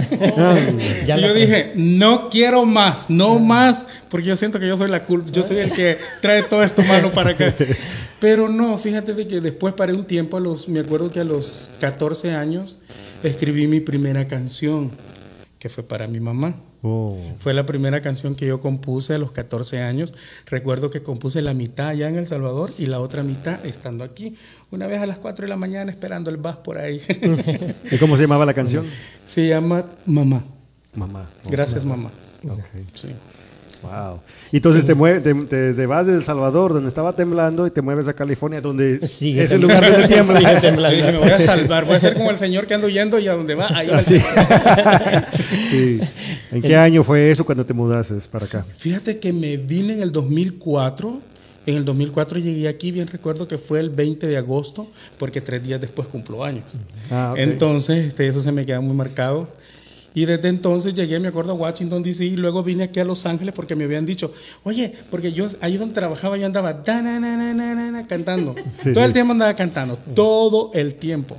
[1.03, 5.03] Y yo dije, no quiero más, no más, porque yo siento que yo soy la
[5.05, 7.55] culpa, yo soy el que trae todo esto malo para acá.
[8.21, 11.25] Pero no, fíjate de que después paré un tiempo, a los, me acuerdo que a
[11.25, 12.79] los 14 años
[13.23, 14.91] escribí mi primera canción,
[15.59, 16.55] que fue para mi mamá.
[16.83, 17.19] Oh.
[17.39, 20.15] Fue la primera canción que yo compuse a los 14 años.
[20.47, 24.37] Recuerdo que compuse la mitad allá en El Salvador y la otra mitad estando aquí.
[24.71, 27.01] Una vez a las 4 de la mañana esperando el bus por ahí.
[27.91, 28.85] ¿Y cómo se llamaba la canción?
[29.25, 30.45] Se llama Mamá.
[30.95, 31.29] Mamá.
[31.51, 32.11] Gracias, mamá.
[32.95, 33.09] Sí.
[33.83, 34.21] Wow.
[34.51, 37.71] Y entonces te, mue- te, te- te vas de El Salvador, donde estaba temblando, y
[37.71, 40.39] te mueves a California, donde Sigue es el lugar donde tiembla.
[40.41, 40.97] Sigue temblando.
[40.99, 43.19] Yo dije, me voy a salvar, voy a ser como el señor que ando yendo
[43.19, 43.99] y a donde va, ahí va.
[43.99, 44.19] Así.
[45.71, 46.01] sí.
[46.53, 48.65] ¿En qué año fue eso cuando te mudaste para acá?
[48.77, 51.21] Fíjate que me vine en el 2004.
[51.67, 54.89] En el 2004 llegué aquí, bien recuerdo que fue el 20 de agosto,
[55.19, 56.65] porque tres días después cumplo años.
[57.11, 57.39] Ah, ok.
[57.41, 59.49] Entonces, este, eso se me queda muy marcado.
[60.19, 62.25] Y desde entonces llegué, me acuerdo, a Washington, D.C.
[62.25, 64.33] y luego vine aquí a Los Ángeles porque me habían dicho,
[64.65, 68.07] oye, porque yo ahí donde trabajaba yo andaba da, na, na, na, na, na, na,
[68.09, 68.57] cantando.
[68.83, 71.37] Sí, todo el tiempo andaba cantando, todo el tiempo.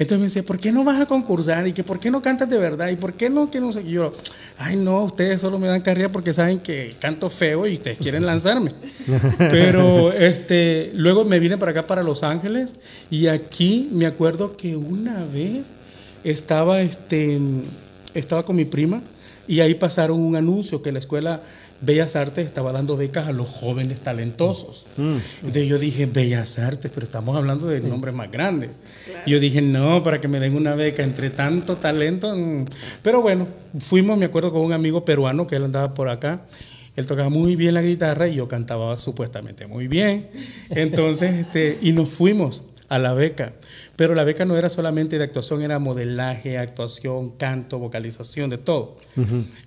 [0.00, 1.68] Entonces me decía, ¿por qué no vas a concursar?
[1.68, 2.88] Y que ¿por qué no cantas de verdad?
[2.88, 3.48] ¿Y por qué no?
[3.52, 3.82] Que no sé.
[3.82, 4.12] Y yo,
[4.58, 8.26] ay no, ustedes solo me dan carrera porque saben que canto feo y ustedes quieren
[8.26, 8.72] lanzarme.
[9.38, 12.74] Pero este, luego me vine para acá, para Los Ángeles,
[13.12, 15.66] y aquí me acuerdo que una vez
[16.24, 17.38] estaba, este,
[18.14, 19.02] estaba con mi prima
[19.48, 21.42] y ahí pasaron un anuncio que la escuela
[21.82, 24.84] Bellas Artes estaba dando becas a los jóvenes talentosos.
[24.96, 28.70] Entonces yo dije, Bellas Artes, pero estamos hablando de nombres más grandes.
[29.26, 32.36] Y yo dije, no, para que me den una beca entre tanto talento.
[32.36, 32.66] mm".
[33.02, 33.48] Pero bueno,
[33.80, 36.42] fuimos, me acuerdo, con un amigo peruano que él andaba por acá.
[36.94, 40.28] Él tocaba muy bien la guitarra y yo cantaba supuestamente muy bien.
[40.70, 43.52] Entonces, este, y nos fuimos a la beca.
[43.96, 48.96] Pero la beca no era solamente de actuación, era modelaje, actuación, canto, vocalización, de todo.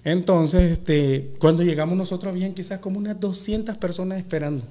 [0.04, 4.64] Entonces, este, cuando llegamos nosotros, habían quizás como unas 200 personas esperando.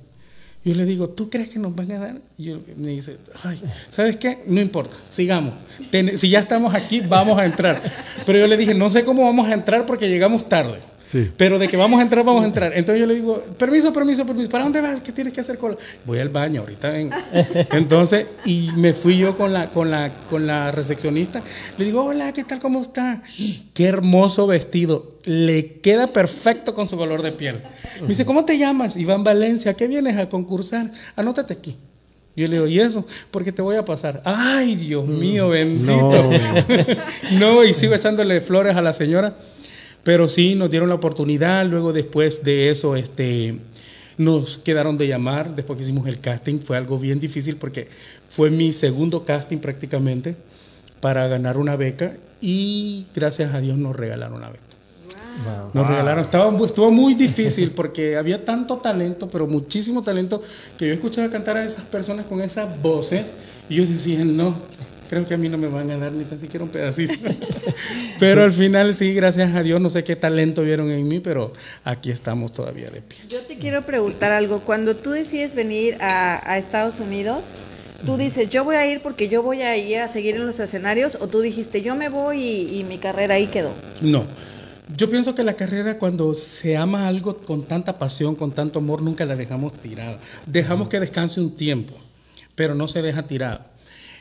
[0.64, 2.16] Yo le digo, ¿tú crees que nos van a dar?
[2.38, 4.38] Y él me dice, ay, ¿sabes qué?
[4.46, 5.52] No importa, sigamos.
[5.90, 7.82] Ten- si ya estamos aquí, vamos a entrar.
[8.24, 10.78] Pero yo le dije, no sé cómo vamos a entrar porque llegamos tarde.
[11.14, 11.30] Sí.
[11.36, 12.72] Pero de que vamos a entrar, vamos a entrar.
[12.74, 14.50] Entonces yo le digo, permiso, permiso, permiso.
[14.50, 15.00] ¿Para dónde vas?
[15.00, 15.76] ¿Qué tienes que hacer cola?
[16.04, 17.14] Voy al baño, ahorita vengo.
[17.70, 21.40] Entonces, y me fui yo con la, con la, con la recepcionista.
[21.78, 22.58] Le digo, hola, ¿qué tal?
[22.58, 23.22] ¿Cómo está?
[23.74, 25.14] Qué hermoso vestido.
[25.24, 27.62] Le queda perfecto con su color de piel.
[28.00, 28.96] Me dice, ¿cómo te llamas?
[28.96, 29.74] Iván Valencia.
[29.74, 30.90] ¿Qué vienes a concursar?
[31.14, 31.76] Anótate aquí.
[32.34, 33.06] Yo le digo, ¿y eso?
[33.30, 34.20] Porque te voy a pasar.
[34.24, 35.94] Ay, Dios mío, bendito.
[35.94, 36.30] No.
[37.38, 39.36] No, y sigo echándole flores a la señora.
[40.04, 41.66] Pero sí, nos dieron la oportunidad.
[41.66, 43.58] Luego, después de eso, este,
[44.18, 45.56] nos quedaron de llamar.
[45.56, 47.88] Después que hicimos el casting, fue algo bien difícil porque
[48.28, 50.36] fue mi segundo casting prácticamente
[51.00, 52.16] para ganar una beca.
[52.40, 54.62] Y gracias a Dios nos regalaron la beca.
[55.72, 60.40] Nos regalaron, estaba, estuvo muy difícil porque había tanto talento, pero muchísimo talento,
[60.78, 63.32] que yo escuchaba cantar a esas personas con esas voces
[63.68, 64.54] y yo decía, no,
[65.08, 67.14] creo que a mí no me van a dar ni tan siquiera un pedacito.
[68.20, 71.52] pero al final sí, gracias a Dios, no sé qué talento vieron en mí, pero
[71.84, 73.18] aquí estamos todavía de pie.
[73.28, 74.60] Yo te quiero preguntar algo.
[74.60, 77.54] Cuando tú decides venir a, a Estados Unidos,
[78.04, 80.60] tú dices, yo voy a ir porque yo voy a ir a seguir en los
[80.60, 83.72] escenarios, o tú dijiste, yo me voy y, y mi carrera ahí quedó.
[84.00, 84.24] No.
[84.96, 89.00] Yo pienso que la carrera cuando se ama algo con tanta pasión, con tanto amor,
[89.00, 90.18] nunca la dejamos tirada.
[90.46, 91.94] Dejamos que descanse un tiempo,
[92.54, 93.73] pero no se deja tirada.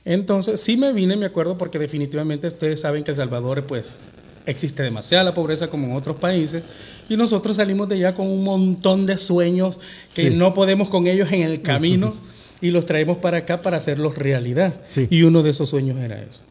[0.06, 3.97] Entonces, sí me vine, me acuerdo, porque definitivamente ustedes saben que El Salvador, pues,
[4.45, 6.64] existe demasiada la pobreza como en otros países,
[7.10, 9.80] y nosotros salimos de allá con un montón de sueños
[10.14, 10.36] que Sí.
[10.36, 12.14] no podemos con ellos en el camino,
[12.62, 14.74] y los traemos para acá para hacerlos realidad.
[14.89, 15.08] Sí.
[15.10, 16.41] Y uno de esos sueños era eso,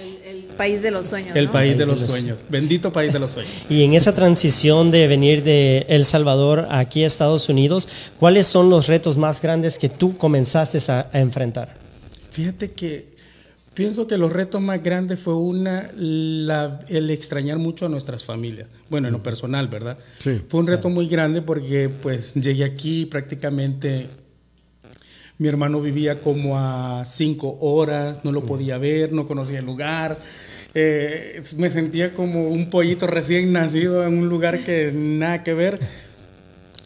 [0.00, 1.36] El, el país de los sueños.
[1.36, 1.52] el ¿no?
[1.52, 3.52] país de de los los- sueños, bendito país de los sueños.
[3.70, 7.88] Y en esa transición de venir de El Salvador aquí a Estados Unidos,
[8.18, 11.85] ¿cuáles son los retos más grandes que tú comenzaste a, a enfrentar?
[12.36, 13.06] Fíjate que
[13.72, 18.68] pienso que los retos más grandes fue una, la- el extrañar mucho a nuestras familias.
[18.90, 19.96] Bueno, en lo personal, ¿verdad?
[20.22, 20.42] Sí.
[20.46, 24.08] Fue un reto muy grande porque pues llegué aquí prácticamente,
[25.38, 30.18] mi hermano vivía como a cinco horas, no lo podía ver, no conocía el lugar.
[30.74, 35.80] Eh, me sentía como un pollito recién nacido en un lugar que nada que ver.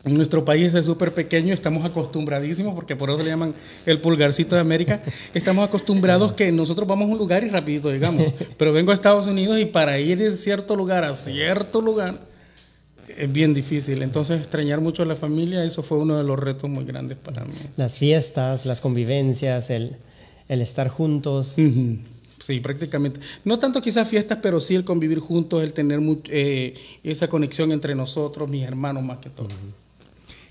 [0.05, 4.63] Nuestro país es súper pequeño, estamos acostumbradísimos, porque por eso le llaman el pulgarcito de
[4.63, 5.03] América.
[5.35, 8.33] Estamos acostumbrados que nosotros vamos a un lugar y rapidito llegamos.
[8.57, 12.19] Pero vengo a Estados Unidos y para ir de cierto lugar a cierto lugar
[13.17, 14.03] es bien difícil.
[14.03, 17.45] Entonces extrañar mucho a la familia, eso fue uno de los retos muy grandes para
[17.45, 17.53] mí.
[17.77, 19.97] Las fiestas, las convivencias, el,
[20.49, 21.57] el estar juntos.
[22.39, 23.21] Sí, prácticamente.
[23.45, 26.75] No tanto quizás fiestas, pero sí el convivir juntos, el tener eh,
[27.05, 29.49] esa conexión entre nosotros, mis hermanos más que todo.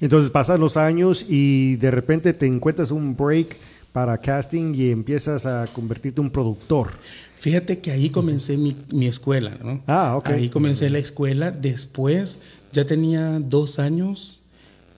[0.02, 3.58] Entonces pasan los años y de repente te encuentras un break
[3.92, 6.92] para casting y empiezas a convertirte en un productor.
[7.36, 9.82] Fíjate que ahí comencé mi, mi escuela, ¿no?
[9.88, 10.30] Ah, ok.
[10.30, 11.52] Ahí comencé la escuela.
[11.52, 12.38] Después
[12.72, 14.42] ya tenía dos años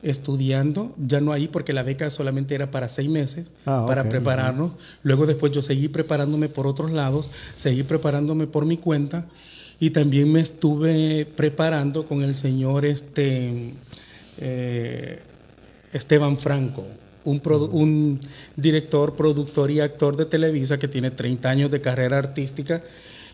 [0.03, 4.09] estudiando, ya no ahí porque la beca solamente era para seis meses, Ah, para ok.
[4.09, 4.71] prepararnos.
[5.03, 9.27] Luego después yo seguí preparándome por otros lados, seguí preparándome por mi cuenta
[9.79, 13.73] y también me estuve preparando con el señor este
[14.41, 15.19] eh,
[15.93, 16.85] Esteban Franco,
[17.23, 18.19] un,
[18.55, 22.81] director, productor y actor de Televisa que tiene 30 años de carrera artística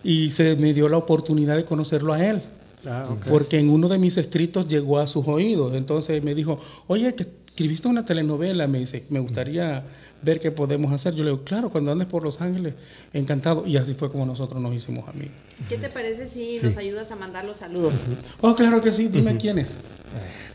[0.04, 2.42] y se me dio la oportunidad de conocerlo a él.
[2.86, 3.16] Ah.
[3.28, 5.74] Porque en uno de mis escritos llegó a sus oídos.
[5.76, 9.84] Entonces me dijo, oye, que escribiste una telenovela, me dice, me gustaría
[10.22, 11.14] ver qué podemos hacer.
[11.16, 12.74] Yo le digo, claro, cuando andes por Los Ángeles,
[13.14, 13.66] encantado.
[13.66, 15.32] Y así fue como nosotros nos hicimos amigos.
[15.70, 17.94] ¿Qué te parece si nos ayudas a mandar los saludos?
[18.42, 19.72] Oh, claro que sí, dime quién es.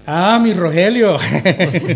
[0.06, 1.16] Ah, mi Rogelio.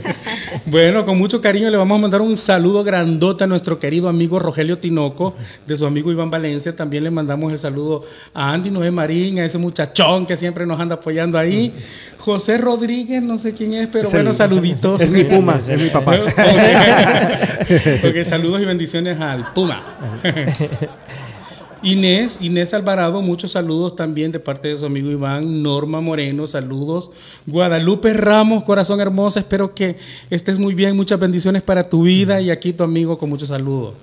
[0.66, 4.38] bueno, con mucho cariño le vamos a mandar un saludo grandote a nuestro querido amigo
[4.38, 5.34] Rogelio Tinoco,
[5.66, 6.74] de su amigo Iván Valencia.
[6.74, 10.78] También le mandamos el saludo a Andy Noé Marín, a ese muchachón que siempre nos
[10.78, 11.72] anda apoyando ahí.
[12.18, 15.00] José Rodríguez, no sé quién es, pero Es bueno, el- saluditos.
[15.00, 16.16] Es mi puma, es mi papá.
[18.09, 19.82] Ok, saludos y bendiciones al Puma.
[21.82, 27.11] Inés, Inés Alvarado, muchos saludos también de parte de su amigo Iván, Norma Moreno, saludos.
[27.46, 29.96] Guadalupe Ramos, corazón hermosa, espero que
[30.30, 33.94] estés muy bien, muchas bendiciones para tu vida y aquí tu amigo con muchos saludos.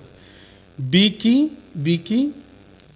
[0.78, 2.34] Vicky, Vicky,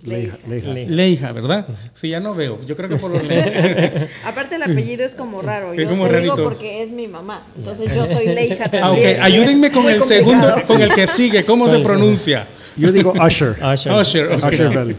[0.03, 0.73] Leija, Leija.
[0.73, 1.65] Le- Leija, ¿verdad?
[1.93, 3.21] Sí, ya no veo, yo creo que por los.
[4.25, 5.73] Aparte el apellido es como raro.
[5.73, 7.41] Es Yo como te digo porque es mi mamá.
[7.57, 8.83] Entonces yo soy Leija también.
[8.83, 10.05] Ah, ok, y es ayúdenme con el complicado.
[10.05, 11.87] segundo, con el que sigue, ¿cómo se ¿Cuál es?
[11.87, 12.47] pronuncia?
[12.77, 13.55] Yo digo Usher.
[13.73, 13.93] Usher.
[14.01, 14.43] Usher, ok.
[14.45, 14.95] Usher Valley.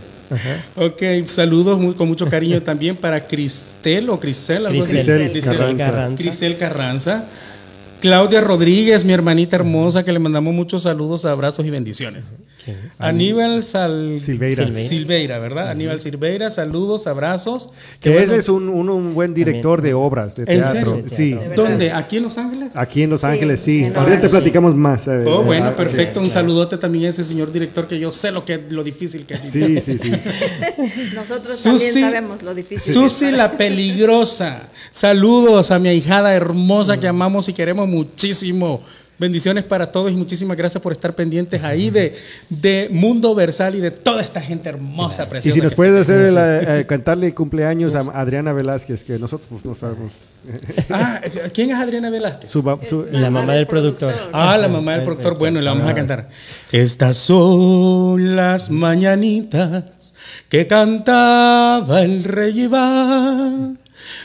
[0.77, 4.19] Ok, saludos muy- con mucho cariño también para Cristel o.
[4.21, 5.85] Crisel, Crisel Crisel Carranza.
[5.87, 6.23] Carranza.
[6.23, 7.25] Crisel Carranza.
[8.01, 12.25] Claudia Rodríguez, mi hermanita hermosa, que le mandamos muchos saludos, abrazos y bendiciones.
[12.99, 14.19] Aníbal Sal...
[14.21, 14.67] Silveira.
[14.67, 14.89] Silveira.
[14.89, 15.71] Silveira, ¿verdad?
[15.71, 17.71] Aníbal Silveira, saludos, abrazos.
[18.01, 18.35] Que él bueno.
[18.35, 21.03] es un, un- un buen director de obras de ¿En teatro.
[21.09, 21.17] serio?
[21.17, 21.39] Sí.
[21.55, 21.93] ¿Dónde?
[21.93, 22.71] ¿Aquí en Los Ángeles?
[22.75, 23.85] Aquí en Los Ángeles, sí.
[23.85, 25.07] sí, Ahorita te platicamos más.
[25.09, 26.21] eh, Oh, bueno, perfecto.
[26.21, 29.35] Un saludote también a ese señor director que yo sé lo que lo difícil que
[29.35, 29.41] es.
[29.53, 30.11] Sí, sí, sí.
[31.15, 32.93] Nosotros Susi- también sabemos lo difícil.
[32.93, 34.63] Susi la peligrosa.
[34.91, 38.81] Saludos a mi ahijada hermosa que amamos y queremos muchísimo.
[39.19, 42.15] Bendiciones para todos y muchísimas gracias por estar pendientes ahí de,
[42.49, 45.55] de Mundo Versal y de toda esta gente hermosa, Y preciosa.
[45.57, 49.75] si nos puedes hacer el, eh, cantarle cumpleaños a Adriana Velázquez, que nosotros pues, no
[49.75, 50.13] sabemos.
[50.91, 51.21] Ah,
[51.53, 52.49] ¿quién es Adriana Velázquez?
[52.49, 54.13] Su, ba- su- La mamá del productor.
[54.33, 55.37] Ah, la mamá del productor.
[55.37, 56.29] Bueno, le vamos a cantar.
[56.73, 60.15] Estas son las mañanitas
[60.49, 63.79] que cantaba el rey Iván.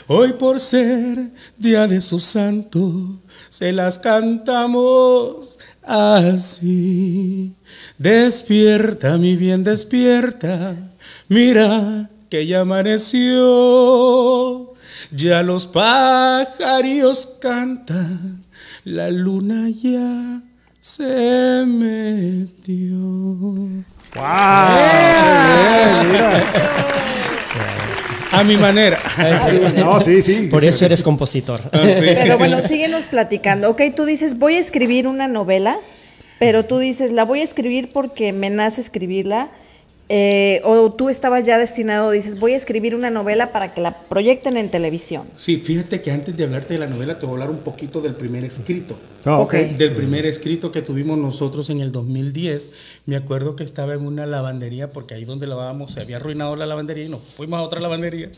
[0.06, 7.54] Hoy por ser día de su santo, se las cantamos así.
[7.96, 10.76] Despierta, mi bien, despierta.
[11.28, 13.14] Mira que ya amaneció.
[15.10, 18.44] Ya los pajarillos cantan,
[18.84, 20.42] la luna ya
[20.80, 22.98] se metió.
[28.38, 28.98] A mi manera.
[29.76, 30.48] No, sí, sí.
[30.50, 31.60] Por eso eres compositor.
[31.72, 32.04] Ah, sí.
[32.04, 33.70] Pero bueno, síguenos platicando.
[33.70, 35.78] Ok, tú dices, voy a escribir una novela,
[36.38, 39.48] pero tú dices, la voy a escribir porque me nace escribirla.
[40.08, 44.02] Eh, o tú estabas ya destinado, dices, voy a escribir una novela para que la
[44.02, 45.24] proyecten en televisión.
[45.36, 48.00] Sí, fíjate que antes de hablarte de la novela te voy a hablar un poquito
[48.00, 48.96] del primer escrito.
[49.26, 49.46] Ah.
[49.50, 53.00] Del primer escrito que tuvimos nosotros en el 2010.
[53.06, 56.66] Me acuerdo que estaba en una lavandería, porque ahí donde lavábamos se había arruinado la
[56.66, 58.30] lavandería y nos fuimos a otra lavandería.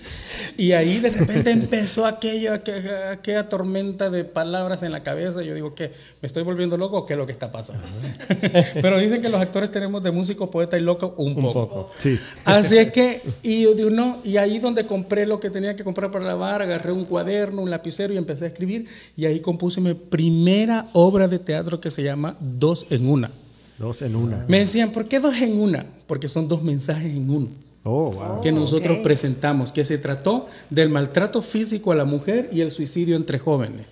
[0.56, 5.42] Y ahí de repente empezó aquello, aquella, aquella tormenta de palabras en la cabeza.
[5.42, 5.90] Yo digo, ¿qué?
[6.22, 7.84] ¿Me estoy volviendo loco o qué es lo que está pasando?
[8.80, 11.55] Pero dicen que los actores tenemos de músico, poeta y loco un poco.
[11.98, 12.18] Sí.
[12.44, 15.84] Así es que, y yo digo, no, y ahí donde compré lo que tenía que
[15.84, 18.86] comprar para lavar, agarré un cuaderno, un lapicero y empecé a escribir.
[19.16, 23.30] Y ahí compuse mi primera obra de teatro que se llama Dos en Una.
[23.78, 24.44] Dos en una.
[24.48, 25.84] Me decían, ¿por qué dos en una?
[26.06, 27.48] Porque son dos mensajes en uno
[27.88, 28.40] Oh, wow.
[28.42, 29.02] que nosotros ok.
[29.04, 33.86] presentamos, que se trató del maltrato físico a la mujer y el suicidio entre jóvenes.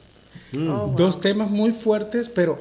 [0.96, 2.60] Dos temas muy fuertes, pero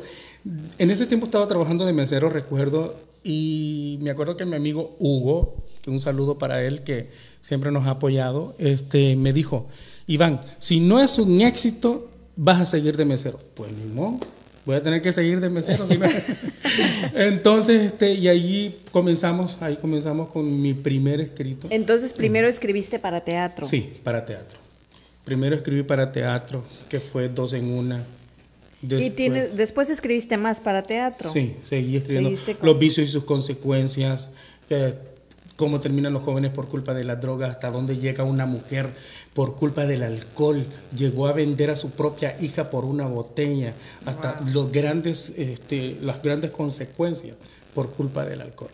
[0.77, 5.55] en ese tiempo estaba trabajando de mesero, recuerdo, y me acuerdo que mi amigo Hugo,
[5.81, 7.09] que un saludo para él, que
[7.41, 9.67] siempre nos ha apoyado, este, me dijo,
[10.07, 13.39] Iván, si no es un éxito, vas a seguir de mesero.
[13.53, 14.19] Pues ni modo.
[14.65, 15.85] Voy a tener que seguir de mesero.
[17.13, 21.67] Entonces, este, y ahí comenzamos, ahí comenzamos con mi primer escrito.
[21.69, 23.65] Entonces, primero escribiste para teatro.
[23.65, 24.59] Sí, para teatro.
[25.25, 28.05] Primero escribí para teatro, que fue dos en una.
[28.83, 31.29] Y Después- tienes, después escribiste más para teatro.
[31.31, 34.29] Sí, seguí escribiendo con- los vicios y sus consecuencias,
[34.67, 34.93] que-
[35.55, 38.89] cómo terminan los jóvenes por culpa de la droga, hasta dónde llega una mujer
[39.33, 40.65] por culpa del alcohol,
[40.95, 43.73] llegó a vender a su propia hija por una botella,
[44.05, 47.37] hasta los grandes, este, las grandes consecuencias
[47.73, 48.71] por culpa del alcohol.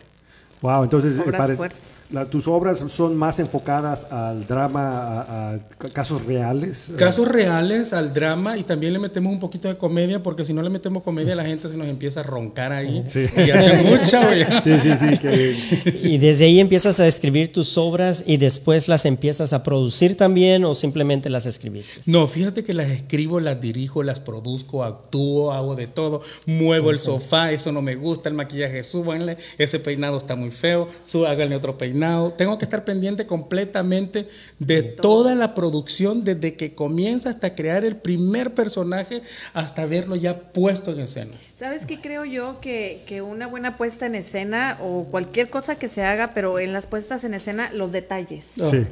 [0.62, 1.80] Wow, entonces eh, Obras pare- fuertes.
[2.12, 6.90] La- tus obras son más enfocadas al drama, a, a ca- casos reales.
[6.96, 10.62] Casos reales al drama y también le metemos un poquito de comedia, porque si no
[10.62, 13.24] le metemos comedia la gente se nos empieza a roncar ahí Sí.
[13.36, 14.20] y hace mucha.
[14.62, 15.18] Sí, sí, sí.
[15.18, 20.16] que- Y desde ahí empiezas a escribir tus obras y después las empiezas a producir
[20.16, 22.00] también o simplemente las escribiste.
[22.06, 26.98] No, fíjate que las escribo, las dirijo, las produzco, actúo, hago de todo, muevo el
[26.98, 31.54] sofá, eso no me gusta, el maquillaje, súbanle, ese peinado está muy feo, sú- háganle
[31.56, 31.99] otro peinado.
[32.36, 34.28] Tengo que estar pendiente completamente
[34.58, 39.22] de toda la producción, desde que comienza hasta crear el primer personaje,
[39.54, 41.32] hasta verlo ya puesto en escena.
[41.58, 42.58] ¿Sabes qué creo yo?
[42.60, 46.72] Que, que una buena puesta en escena o cualquier cosa que se haga, pero en
[46.72, 48.46] las puestas en escena, los detalles.
[48.54, 48.86] Sí.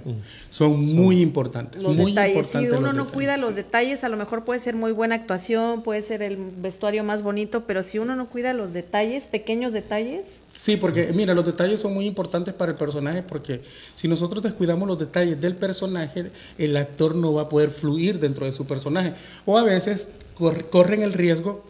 [0.51, 1.83] Son muy importantes.
[1.83, 2.49] Los muy detalles.
[2.49, 3.13] Si uno los no detalles.
[3.13, 7.05] cuida los detalles, a lo mejor puede ser muy buena actuación, puede ser el vestuario
[7.05, 11.45] más bonito, pero si uno no cuida los detalles, pequeños detalles, Sí, porque mira, los
[11.47, 13.61] detalles son muy importantes para el personaje porque
[13.95, 18.45] si nosotros descuidamos los detalles del personaje, el actor no va a poder fluir dentro
[18.45, 19.13] de su personaje.
[19.47, 21.65] O a veces cor- corren el riesgo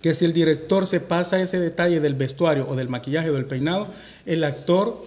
[0.00, 3.44] que si el director se pasa ese detalle del vestuario o del maquillaje o del
[3.44, 3.88] peinado,
[4.24, 4.98] el actor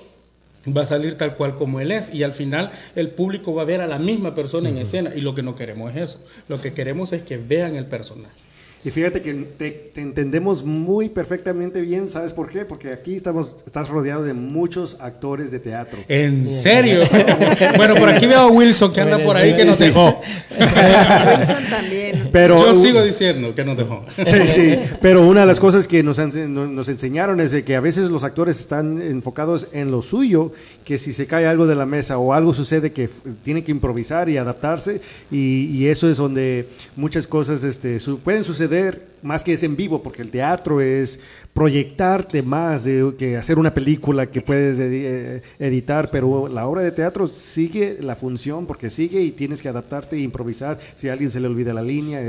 [0.66, 3.66] va a salir tal cual como él es y al final el público va a
[3.66, 6.20] ver a la misma persona en escena y lo que no queremos es eso.
[6.48, 8.45] Lo que queremos es que vean el personaje.
[8.86, 12.66] Y fíjate que te, te entendemos muy perfectamente bien, ¿sabes por qué?
[12.66, 15.98] Porque aquí estamos, estás rodeado de muchos actores de teatro.
[16.08, 17.00] ¿En serio?
[17.78, 20.20] bueno, por aquí veo a Wilson que anda por ahí que nos dejó.
[20.52, 22.30] Wilson también.
[22.32, 24.06] Pero, Yo sigo diciendo que nos dejó.
[24.26, 27.80] Sí, sí, pero una de las cosas que nos, nos enseñaron es de que a
[27.80, 30.52] veces los actores están enfocados en lo suyo,
[30.84, 33.10] que si se cae algo de la mesa o algo sucede que
[33.44, 38.44] tienen que improvisar y adaptarse, y, y eso es donde muchas cosas este, su- pueden
[38.44, 38.75] suceder
[39.22, 41.20] más que es en vivo, porque el teatro es
[41.54, 46.92] proyectarte más de que hacer una película que puedes eh, editar, pero la obra de
[46.92, 50.80] teatro sigue la función porque sigue y tienes que adaptarte e improvisar.
[50.96, 52.22] Si a alguien se le olvida la línea,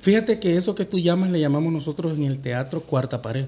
[0.00, 3.46] Fíjate que eso que tú llamas le llamamos nosotros en el teatro cuarta pared.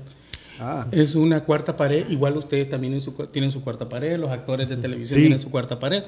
[0.60, 0.86] Ah.
[0.92, 4.30] Es una cuarta pared, igual ustedes también en su cu- tienen su cuarta pared, los
[4.30, 5.22] actores de televisión Sí.
[5.24, 6.02] tienen su cuarta pared,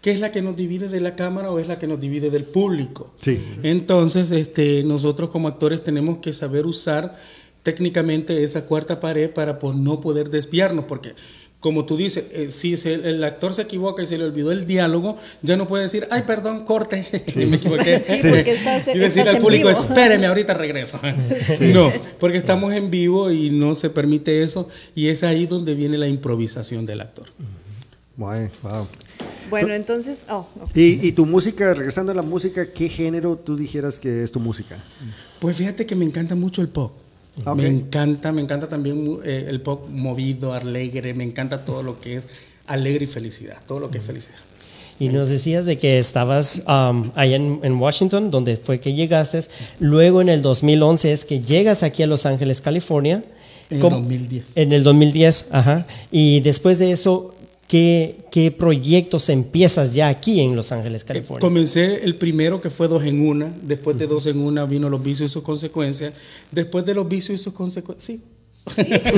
[0.00, 2.30] que es la que nos divide de la cámara o es la que nos divide
[2.30, 3.12] del público.
[3.20, 3.38] Sí.
[3.62, 7.16] Entonces, este, nosotros como actores tenemos que saber usar
[7.62, 11.14] técnicamente esa cuarta pared para pues, no poder desviarnos, porque
[11.60, 14.64] como tú dices, eh, si se- el actor se equivoca y se le olvidó el
[14.66, 17.06] diálogo, ya no puede decir, ay, perdón, corte,
[17.36, 18.00] me equivoqué.
[18.00, 19.78] Sí, porque estás- y decir estás al público, vivo.
[19.78, 20.98] espéreme, ahorita regreso.
[21.60, 25.98] No, porque estamos en vivo y no se permite eso, y es ahí donde viene
[25.98, 27.26] la improvisación del actor.
[28.16, 28.86] Guay, wow.
[29.50, 30.70] Bueno, entonces, oh, ok.
[30.76, 34.38] Y, y tu música, regresando a la música, ¿qué género tú dijeras que es tu
[34.40, 34.78] música?
[35.40, 36.92] Pues fíjate que me encanta mucho el pop.
[37.56, 42.16] Me encanta, me encanta también eh, el pop movido, alegre, me encanta todo lo que
[42.16, 42.26] es
[42.66, 44.36] alegre y felicidad, todo lo que es felicidad.
[44.98, 49.40] Y nos decías de que estabas um, allá en, en Washington, donde fue que llegaste.
[49.78, 53.24] Luego en el 2011 es que llegas aquí a Los Ángeles, California.
[53.70, 54.44] En el ¿Cómo- 2010.
[54.56, 55.86] En el 2010, ajá.
[56.10, 57.34] Y después de eso,
[57.70, 61.38] ¿qué, qué proyectos empiezas ya aquí en Los Ángeles, California?
[61.40, 65.00] Comencé el primero que fue dos en una, después de dos en una vino los
[65.00, 66.12] vicios y sus consecuencias,
[66.50, 68.22] después de los vicios y sus consecuencias, sí.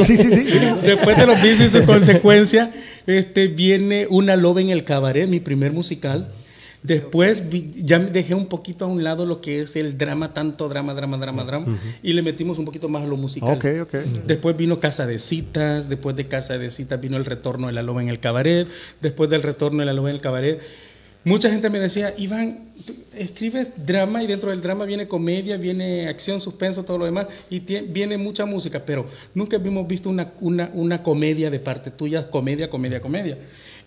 [0.04, 0.58] Sí, sí, sí.
[0.82, 2.68] Después de los vicios y sus consecuencias,
[3.06, 6.28] este, viene Una loba en el cabaret, mi primer musical.
[6.82, 10.68] Después vi- ya dejé un poquito a un lado lo que es el drama, tanto
[10.68, 13.54] drama, drama, drama, drama, y le metimos un poquito más a lo musical.
[13.54, 13.94] Ok, ok.
[14.26, 17.82] Después vino Casa de Citas, después de Casa de Citas vino el retorno de la
[17.82, 18.68] loba en el cabaret,
[19.00, 20.60] después del retorno de la loba en el cabaret.
[21.24, 22.72] Mucha gente me decía, Iván,
[23.14, 27.60] escribes drama y dentro del drama viene comedia, viene acción, suspenso, todo lo demás, y
[27.60, 32.68] viene mucha música, pero nunca hemos visto una, una, una comedia de parte tuya, comedia,
[32.68, 33.38] comedia, comedia.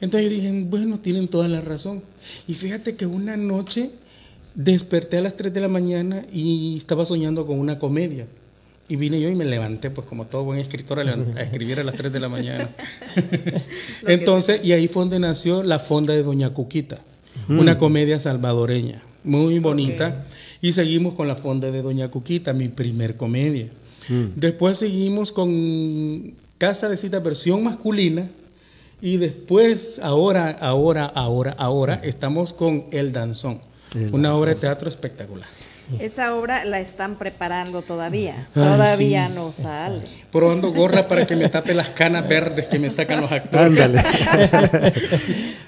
[0.02, 2.02] Entonces yo dije, bueno, tienen toda la razón.
[2.48, 3.92] Y fíjate que una noche
[4.56, 8.26] desperté a las 3 de la mañana y estaba soñando con una comedia.
[8.88, 11.96] Y vine yo y me levanté, pues como todo buen escritor, a, escribir a las
[11.96, 12.70] 3 de la mañana.
[14.08, 17.00] Entonces, y ahí fue donde nació La Fonda de Doña Cuquita,
[17.50, 20.26] una comedia salvadoreña, muy bonita.
[20.62, 23.70] Y seguimos con La Fonda de Doña Cuquita, mi primer comedia.
[24.36, 28.30] Después seguimos con Casa de Cita versión masculina.
[29.02, 33.60] Y después, ahora, ahora, ahora, ahora, estamos con El Danzón,
[34.12, 35.48] una obra de teatro espectacular.
[36.00, 38.48] Esa obra la están preparando todavía.
[38.56, 39.34] Ay, Todavía sí.
[39.36, 40.02] no sale.
[40.32, 43.68] Probando gorra para que me tape las canas verdes que me sacan los actores.
[43.68, 44.04] Ándale.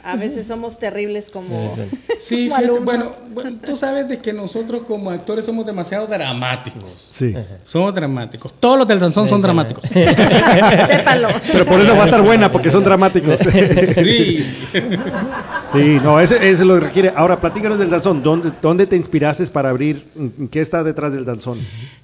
[0.03, 1.74] A veces somos terribles como,
[2.20, 7.07] Sí, como bueno, bueno, tú sabes de que nosotros como actores somos demasiado dramáticos.
[7.09, 7.36] Sí.
[7.63, 8.53] Somos dramáticos.
[8.59, 9.84] Todos los del danzón son dramáticos.
[9.89, 11.28] Sépalo.
[11.51, 13.39] Pero por eso va a estar buena, porque son dramáticos.
[13.39, 14.45] Sí.
[15.74, 17.11] Sí, no, ese, ese lo requiere.
[17.15, 18.24] Ahora, platícanos del danzón.
[18.24, 20.05] ¿Dónde, ¿Dónde te inspiraste para abrir?
[20.49, 21.57] ¿Qué está detrás del danzón?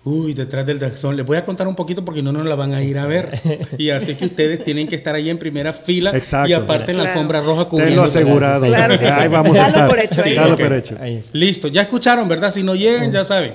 [0.04, 1.16] Uy, detrás del danzón.
[1.16, 3.40] Les voy a contar un poquito porque no nos la van a ir a ver.
[3.78, 6.50] Y así que ustedes tienen que estar ahí en primera fila Exacto.
[6.50, 7.20] y aparte en la Claro.
[7.20, 8.04] alfombra roja Tenlo cubriendo.
[8.04, 8.66] asegurado.
[8.66, 9.12] Claro que sí.
[9.12, 9.90] Ahí vamos a Dalo estar.
[9.90, 10.62] por hecho, Ok.
[10.62, 10.96] por hecho.
[11.32, 12.52] Listo, ya escucharon, ¿verdad?
[12.52, 13.54] Si no llegan, ya saben.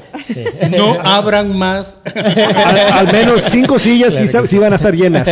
[0.76, 1.98] No abran más.
[2.14, 5.28] Al, al menos cinco sillas sí, sa- sí van a estar llenas.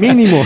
[0.00, 0.42] Mínimo.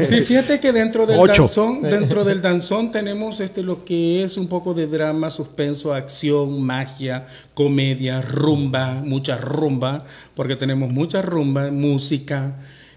[0.00, 1.42] Sí, fíjate que dentro del Ocho.
[1.42, 6.62] danzón, dentro del danzón tenemos este lo que es un poco de drama, suspenso, acción,
[6.62, 10.04] magia, comedia, rumba, mucha rumba,
[10.34, 12.56] porque tenemos mucha rumba, música,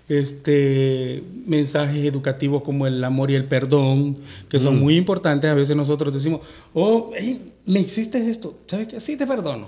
[0.09, 4.17] este mensajes educativos como el amor y el perdón,
[4.49, 5.49] que son muy importantes.
[5.49, 6.41] A veces nosotros decimos,
[6.73, 9.01] oh, hey, me hiciste esto, ¿sabes qué?
[9.01, 9.67] Sí, te perdono.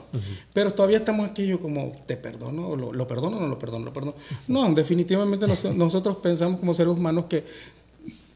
[0.54, 2.76] Pero todavía estamos aquello como, ¿te perdono?
[2.76, 3.86] ¿Lo, lo perdono o no lo perdono?
[3.86, 4.16] ¿Lo perdono?
[4.48, 7.44] No, definitivamente nos- nosotros pensamos como seres humanos que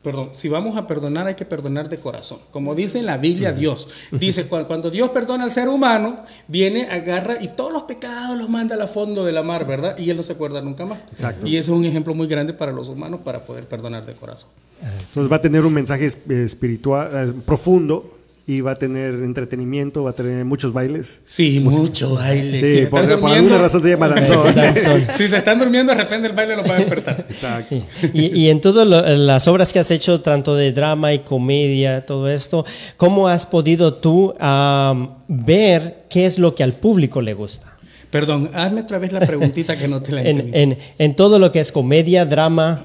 [0.04, 2.40] Perdón, si vamos a perdonar hay que perdonar de corazón.
[2.52, 6.18] Como dice en la Biblia Dios, dice cu- cuando Dios perdona al ser humano,
[6.50, 9.98] viene, agarra y todos los pecados los manda al fondo de la mar, ¿verdad?
[9.98, 11.00] Y él no se acuerda nunca más.
[11.12, 11.48] Exacto.
[11.48, 14.50] Y eso es un ejemplo muy grande para los humanos para poder perdonar de corazón.
[14.82, 20.04] Entonces va a tener un mensaje es- espiritual eh, profundo y va a tener entretenimiento,
[20.04, 21.22] va a tener muchos bailes.
[21.26, 22.60] Sí, mucho baile.
[22.60, 24.56] Sí, si se por, están por durmiendo, alguna razón se llama danzón.
[24.56, 25.08] Danzón.
[25.16, 27.26] si se están durmiendo, de repente el baile los va a despertar.
[27.30, 27.76] Exacto.
[28.14, 32.30] Y, y en todas las obras que has hecho, tanto de drama y comedia, todo
[32.30, 32.66] esto,
[32.98, 37.70] ¿cómo has podido tú am, ver qué es lo que al público le gusta?
[38.12, 40.58] Perdón, hazme otra vez la preguntita que no te la En, entendí.
[40.60, 42.84] en- en todo lo que es comedia, drama,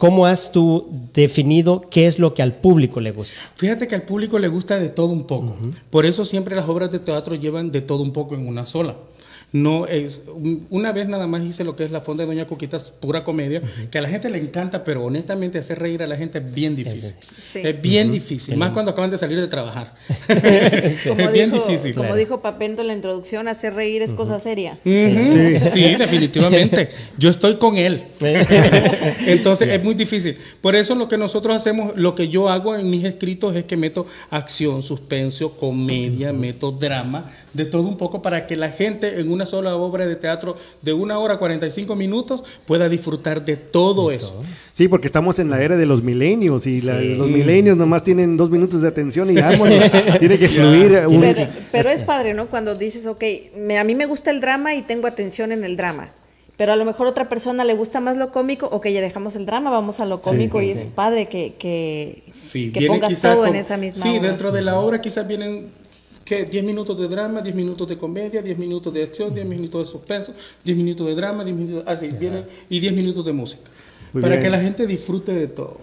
[0.00, 3.36] ¿cómo has tú definido qué es lo que al público le gusta?
[3.54, 5.54] Fíjate que al público le gusta de todo un poco.
[5.90, 8.96] Por eso siempre las obras de teatro llevan de todo un poco en una sola.
[9.52, 12.46] No es un- una vez nada más hice lo que es la fonda de Doña
[12.46, 16.06] Cuquita, es pura comedia, que a la gente le encanta, pero honestamente hacer reír a
[16.06, 17.14] la gente es bien difícil.
[17.34, 17.60] Sí.
[17.64, 19.94] Es bien difícil, más cuando acaban de salir de trabajar.
[21.08, 21.94] Como es bien dijo, difícil.
[21.94, 24.78] Como dijo Papento en la introducción, hacer reír es cosa seria.
[24.84, 25.94] Sí.
[25.98, 26.88] definitivamente.
[27.18, 28.02] Yo estoy con él.
[29.26, 30.36] Entonces es muy difícil.
[30.60, 33.76] Por eso lo que nosotros hacemos, lo que yo hago en mis escritos es que
[33.76, 39.30] meto acción, suspenso, comedia, meto drama, de todo un poco para que la gente en
[39.32, 44.40] una sola obra de teatro de una hora 45 minutos pueda disfrutar de todo eso.
[44.72, 48.36] Sí, porque estamos en la era de los milenios y la- los milenios nomás tienen
[48.36, 49.78] dos minutos de atención y vámonos.
[50.20, 51.02] Tiene que fluir.
[51.08, 52.46] un- Pero, pero es padre, ¿no?
[52.46, 53.22] Cuando dices, ok,
[53.56, 56.10] me- a mí me gusta el drama y tengo atención en el drama.
[56.56, 59.34] Pero a lo mejor a otra persona le gusta más lo cómico, ok, ya dejamos
[59.34, 63.18] el drama, vamos a lo cómico y es padre que, que, Sí, que viene pongas
[63.22, 64.28] todo en esa misma Sí, obra.
[64.28, 65.68] dentro de la obra quizás vienen
[66.30, 66.44] ¿qué?
[66.44, 69.90] 10 minutos de drama, 10 minutos de comedia, 10 minutos de acción, 10 minutos de
[69.90, 70.32] suspenso,
[70.64, 73.62] 10 minutos de drama, 10 minutos, así viene, y 10 minutos de música.
[74.12, 74.44] Muy para bien.
[74.44, 75.78] que la gente disfrute de todo.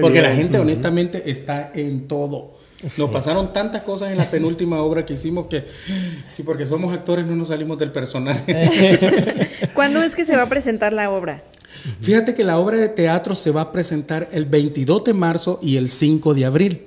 [0.00, 2.56] Porque la gente honestamente está en todo.
[2.82, 5.64] Nos pasaron tantas cosas en la penúltima obra que hicimos que,
[6.28, 9.38] sí, porque somos actores no nos salimos del personaje.
[9.74, 11.44] ¿Cuándo es que se va a presentar la obra?
[12.00, 15.76] Fíjate que la obra de teatro se va a presentar el 22 de marzo y
[15.76, 16.82] el 5 de abril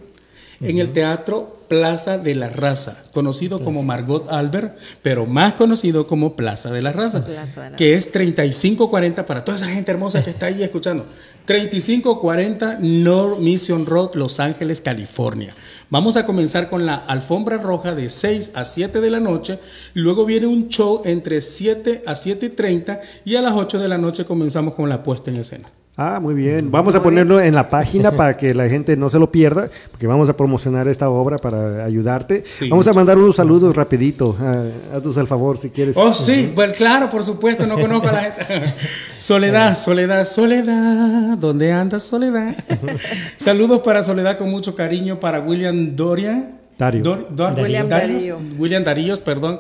[0.62, 6.36] en el Teatro Plaza de la Raza, conocido como Margot Albert, pero más conocido como
[6.36, 10.24] Plaza de la Raza, Plaza de la que es 3540 para toda esa gente hermosa
[10.24, 11.06] que está ahí escuchando.
[11.46, 15.50] 3540 North Mission Road, Los Ángeles, California.
[15.90, 19.60] Vamos a comenzar con la alfombra roja de 6 a 7 de la noche,
[19.94, 23.88] luego viene un show entre 7 a 7 y 30 y a las 8 de
[23.88, 25.72] la noche comenzamos con la puesta en escena.
[25.98, 26.72] Ah, muy bien.
[26.72, 30.08] Vamos a ponerlo en la página para que la gente no se lo pierda, porque
[30.08, 32.44] vamos a promocionar esta obra para ayudarte.
[32.46, 34.34] Sí, vamos a mandar unos saludos rapidito.
[34.40, 34.64] Ah,
[34.96, 35.98] haznos el favor si quieres.
[35.98, 38.74] Oh, sí, pues claro, por supuesto, no conozco a la gente.
[39.20, 42.56] Soledad, Soledad, Soledad, ¿dónde andas, Soledad?
[43.38, 46.60] Saludos para Soledad con mucho cariño para William Dorian.
[46.78, 47.02] Dario.
[47.04, 48.38] Dor- Dor- William Darío.
[48.58, 49.60] William Daríos, perdón.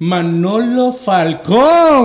[0.00, 1.58] Manolo Falcón,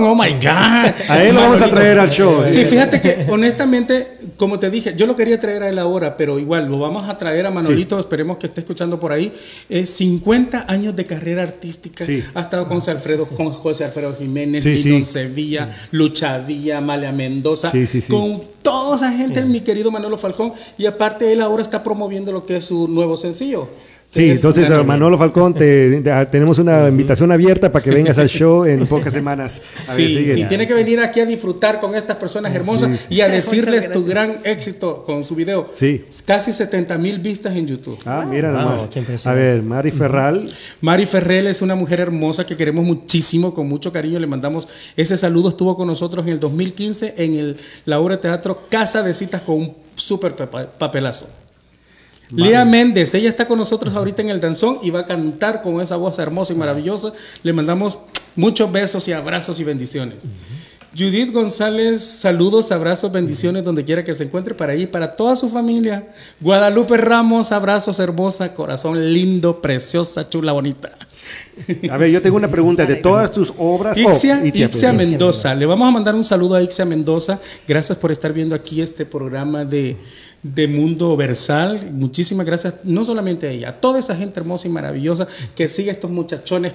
[0.04, 0.94] oh my God.
[1.08, 2.42] A él lo vamos a traer al show.
[2.42, 2.48] ¿eh?
[2.48, 6.40] Sí, fíjate que honestamente, como te dije, yo lo quería traer a él ahora, pero
[6.40, 9.32] igual lo vamos a traer a Manolito, esperemos que esté escuchando por ahí.
[9.68, 12.04] Es 50 años de carrera artística.
[12.04, 12.20] Sí.
[12.34, 14.88] Ha estado con José Alfredo, con José Alfredo Jiménez, Sí, sí.
[14.88, 18.12] Lidón Sevilla, Lucha Villa, Amalia Mendoza, Sí, sí, sí.
[18.12, 22.44] con toda esa gente, mi querido Manolo Falcón, y aparte él ahora está promoviendo lo
[22.44, 23.68] que es su nuevo sencillo.
[24.14, 28.16] Sí, Es entonces Manolo Falcón, te, te- ah, tenemos una invitación abierta para que vengas
[28.18, 29.60] al show en pocas semanas.
[29.88, 30.32] A ver, Sí, sigue.
[30.34, 34.04] sí, tiene que venir aquí a disfrutar con estas personas hermosas y a decirles tu
[34.04, 35.68] gran éxito con su video.
[35.74, 36.04] Sí.
[36.24, 37.98] Casi 70 mil vistas en YouTube.
[38.06, 39.26] Ah, mira Wow, nomás.
[39.26, 40.46] A ver, Mari Ferral.
[40.80, 45.16] Mari Ferrell es una mujer hermosa que queremos muchísimo, con mucho cariño le mandamos ese
[45.16, 45.48] saludo.
[45.48, 49.42] Estuvo con nosotros en el 2015 en el, la obra de teatro Casa de Citas
[49.42, 50.66] con un súper papa-
[52.30, 55.80] Lía Méndez, ella está con nosotros ahorita en el danzón y va a cantar con
[55.80, 57.12] esa voz hermosa y maravillosa.
[57.42, 57.98] Le mandamos
[58.36, 60.24] muchos besos y abrazos y bendiciones.
[60.96, 65.34] Judith González, saludos, abrazos, bendiciones donde quiera que se encuentre para ella y para toda
[65.34, 66.06] su familia.
[66.40, 70.96] Guadalupe Ramos, abrazos, hermosa, corazón lindo, preciosa, chula, bonita.
[71.90, 72.86] A ver, yo tengo una pregunta.
[72.86, 73.96] De todas tus obras.
[73.96, 74.92] oh, Ixia, Ixia, Ixia.
[74.92, 75.54] Mendoza.
[75.54, 77.40] Le vamos a mandar un saludo a Ixia Mendoza.
[77.66, 79.96] Gracias por estar viendo aquí este programa de,
[80.44, 81.90] de Mundo Versal.
[81.92, 85.26] Muchísimas gracias, no solamente a ella, a toda esa gente hermosa y maravillosa
[85.56, 86.72] que sigue a estos muchachones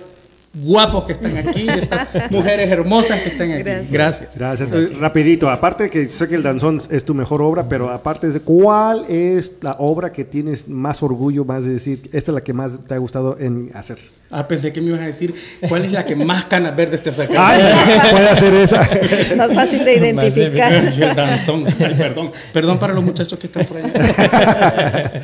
[0.54, 3.64] guapos que están aquí, estas mujeres hermosas que están aquí.
[3.64, 4.38] Gracias.
[4.38, 4.72] Gracias.
[4.72, 4.98] Gracias.
[4.98, 9.06] Rapidito, aparte que sé que el danzón es tu mejor obra, pero aparte de cuál
[9.10, 12.80] es la obra que tienes más orgullo, más de decir, esta es la que más
[12.88, 14.00] te ha gustado en hacer.
[14.32, 15.34] Ah, pensé que me ibas a decir
[15.68, 17.34] cuál es la que más canas verdes te saca.
[17.36, 17.64] Ay,
[18.12, 18.88] puede hacer esa.
[19.38, 20.72] Más fácil de identificar.
[20.72, 21.66] El danzón.
[21.66, 22.32] Ay, perdón.
[22.54, 25.24] Perdón para los muchachos que están por allá.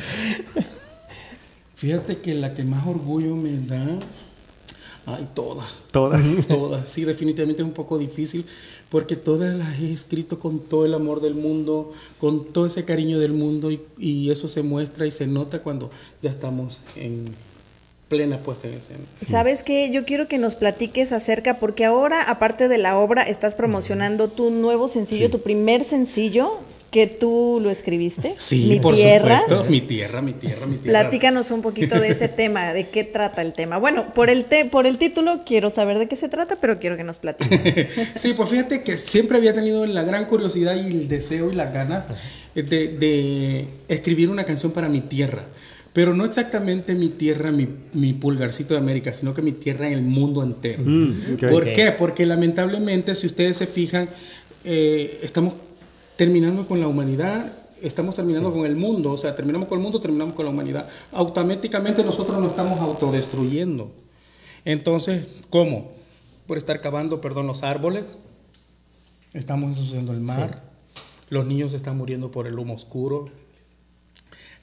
[1.76, 4.00] Fíjate que la que más orgullo me da.
[5.06, 5.66] Ay, todas.
[5.92, 6.22] Todas.
[6.48, 6.88] Todas.
[6.88, 8.44] Sí, definitivamente es un poco difícil
[8.90, 13.20] porque todas las he escrito con todo el amor del mundo, con todo ese cariño
[13.20, 15.90] del mundo y, y eso se muestra y se nota cuando
[16.22, 17.24] ya estamos en
[18.08, 19.00] plena puesta en escena.
[19.20, 19.90] ¿Sabes qué?
[19.90, 24.50] Yo quiero que nos platiques acerca, porque ahora, aparte de la obra, estás promocionando tu
[24.50, 26.60] nuevo sencillo, tu primer sencillo,
[26.96, 28.32] que tú lo escribiste.
[28.38, 29.40] Sí, Mi por tierra.
[29.42, 29.70] supuesto.
[29.70, 31.00] Mi tierra, mi tierra, mi tierra.
[31.02, 33.76] Platícanos un poquito de ese tema, de qué trata el tema.
[33.76, 36.96] Bueno, por el, te- por el título quiero saber de qué se trata, pero quiero
[36.96, 37.88] que nos platiques.
[38.14, 41.74] Sí, pues fíjate que siempre había tenido la gran curiosidad y el deseo y las
[41.74, 42.06] ganas
[42.54, 45.42] de, de escribir una canción para mi tierra.
[45.92, 49.92] pero no exactamente mi tierra, mi, mi pulgarcito de América, sino que mi tierra en
[49.92, 50.82] el mundo entero.
[50.82, 51.36] Mm.
[51.50, 51.92] ¿Por qué?
[51.92, 54.08] Porque lamentablemente, si ustedes se fijan,
[54.64, 55.52] eh, estamos
[56.16, 57.52] terminando con la humanidad,
[57.82, 60.88] estamos terminando con el mundo, o sea, terminamos con el mundo, terminamos con la humanidad.
[61.12, 63.90] Automáticamente nosotros nos estamos autodestruyendo.
[64.64, 65.92] Entonces, ¿cómo?
[66.46, 68.04] Por estar cavando, perdón, los árboles,
[69.32, 70.62] estamos ensuciando el mar,
[71.28, 73.28] los niños están muriendo por el humo oscuro.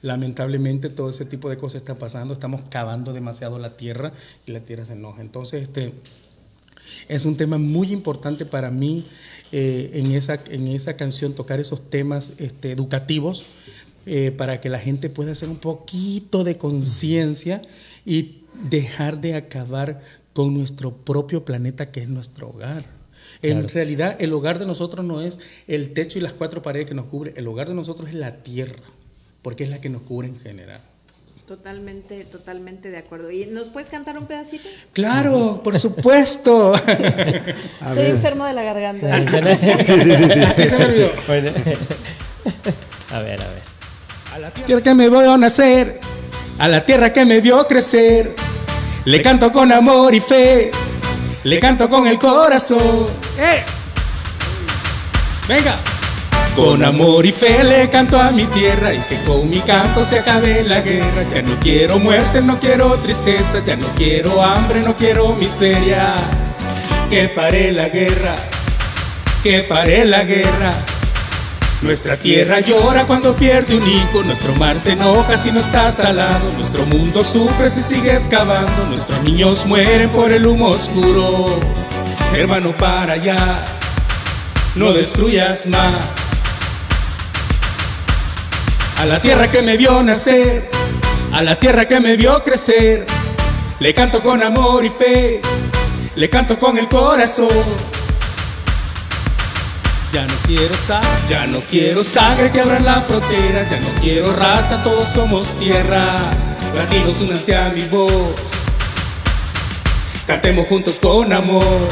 [0.02, 4.12] Lamentablemente todo ese tipo de cosas está pasando, estamos cavando demasiado la tierra
[4.46, 5.22] y la tierra se enoja.
[5.22, 5.94] Entonces, este,
[7.08, 9.06] es un tema muy importante para mí
[9.52, 13.44] eh, en, esa, en esa canción tocar esos temas este, educativos
[14.06, 17.62] eh, para que la gente pueda hacer un poquito de conciencia
[18.04, 22.84] y dejar de acabar con nuestro propio planeta que es nuestro hogar.
[23.42, 23.68] En Claro.
[23.74, 27.06] realidad el hogar de nosotros no es el techo y las cuatro paredes que nos
[27.06, 28.82] cubre, el hogar de nosotros es la tierra,
[29.42, 30.80] porque es la que nos cubre en general.
[31.46, 33.30] Totalmente, totalmente de acuerdo.
[33.30, 34.66] ¿Y nos puedes cantar un pedacito?
[34.94, 36.74] Claro, por supuesto.
[37.82, 39.20] A Estoy enfermo de la garganta.
[39.84, 40.40] Sí, sí, sí, sí.
[40.42, 41.10] A ti se me olvidó.
[41.26, 41.50] Bueno.
[43.12, 43.62] A ver, a ver.
[44.32, 46.00] A la tierra que me vio nacer,
[46.58, 48.34] a la tierra que me vio crecer,
[49.04, 50.72] le canto con amor y fe,
[51.44, 53.06] le canto con el corazón.
[53.38, 53.62] ¡Eh!
[55.46, 55.93] Venga.
[56.56, 60.20] Con amor y fe le canto a mi tierra y que con mi canto se
[60.20, 61.24] acabe la guerra.
[61.34, 66.56] Ya no quiero muerte, no quiero tristeza, ya no quiero hambre, no quiero miserias.
[67.10, 68.36] Que pare la guerra,
[69.42, 70.74] que pare la guerra.
[71.82, 76.52] Nuestra tierra llora cuando pierde un hijo, nuestro mar se enoja si no está salado,
[76.56, 81.58] nuestro mundo sufre si sigue excavando, nuestros niños mueren por el humo oscuro.
[82.32, 83.64] Hermano, para allá,
[84.76, 86.23] no destruyas más.
[89.04, 90.70] A la tierra que me vio nacer,
[91.30, 93.04] a la tierra que me vio crecer,
[93.78, 95.42] le canto con amor y fe,
[96.16, 97.50] le canto con el corazón.
[100.10, 104.34] Ya no quiero sangre, ya no quiero sangre que abra la frontera, ya no quiero
[104.34, 106.16] raza, todos somos tierra.
[106.74, 108.34] Latinos, únanse a mi voz.
[110.26, 111.90] Cantemos juntos con amor.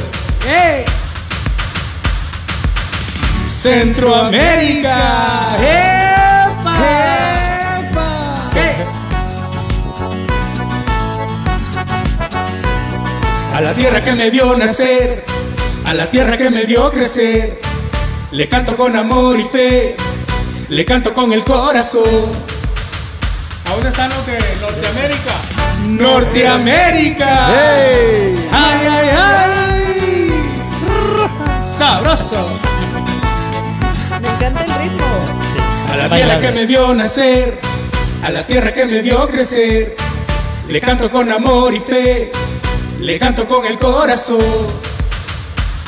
[0.48, 0.86] ¡Eh!
[3.44, 5.58] Centroamérica.
[5.58, 6.01] ¡Epa!
[6.82, 8.50] ¡Epa!
[8.56, 8.84] ¡Eh!
[13.54, 15.24] A la tierra que me vio nacer,
[15.84, 17.60] a la tierra que me vio crecer,
[18.32, 19.96] le canto con amor y fe,
[20.68, 22.52] le canto con el corazón.
[23.66, 25.32] ¿A dónde están los de Norteamérica?
[25.86, 27.48] ¡Norteamérica!
[27.48, 28.48] ¡Hey!
[28.52, 29.52] ¡Ay, ay, ay!
[31.60, 32.58] ¡Sabroso!
[34.20, 35.06] Me encanta el ritmo.
[35.42, 35.71] Sí.
[35.92, 37.58] A la tierra que me vio nacer,
[38.24, 39.94] a la tierra que me vio crecer,
[40.66, 42.32] le canto con amor y fe,
[42.98, 44.40] le canto con el corazón.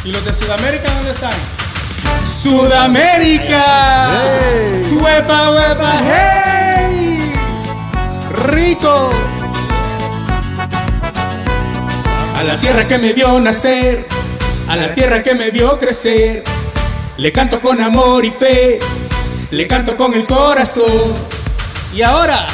[0.04, 1.32] ¿Y los de Sudamérica dónde están?
[2.26, 4.10] Sudamérica.
[4.12, 4.98] ¡Hey!
[5.00, 7.32] ¡Huepa, huepa, hey!
[8.48, 9.08] ¡Rico!
[12.38, 14.04] A la tierra que me vio nacer,
[14.68, 16.44] a la tierra que me vio crecer,
[17.16, 18.80] le canto con amor y fe,
[19.54, 21.14] le canto con el corazón.
[21.94, 22.48] Y ahora,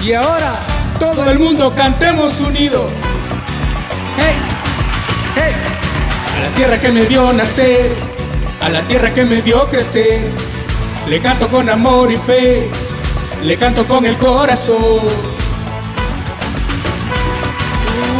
[0.00, 0.54] y ahora,
[1.00, 2.88] todo el mundo cantemos unidos.
[4.16, 4.36] ¡Hey!
[5.34, 5.52] ¡Hey!
[6.36, 7.96] A la tierra que me vio nacer,
[8.60, 10.20] a la tierra que me vio crecer,
[11.08, 12.70] le canto con amor y fe,
[13.42, 15.00] le canto con el corazón.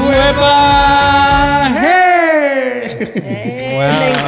[0.05, 1.71] ¡Hueva!
[1.81, 2.99] ¡Hey!
[3.15, 3.62] Encanta.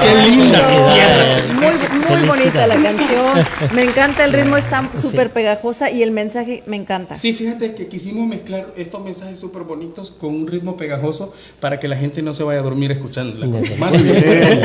[0.01, 1.39] Qué lindas tierras.
[1.55, 3.47] Muy, muy bonita la canción.
[3.75, 7.15] Me encanta el ritmo, está súper pegajosa y el mensaje me encanta.
[7.15, 11.89] Sí, fíjate que quisimos mezclar estos mensajes súper bonitos con un ritmo pegajoso para que
[11.89, 13.47] la gente no se vaya a dormir escuchándola.
[13.79, 14.61] Más Bien.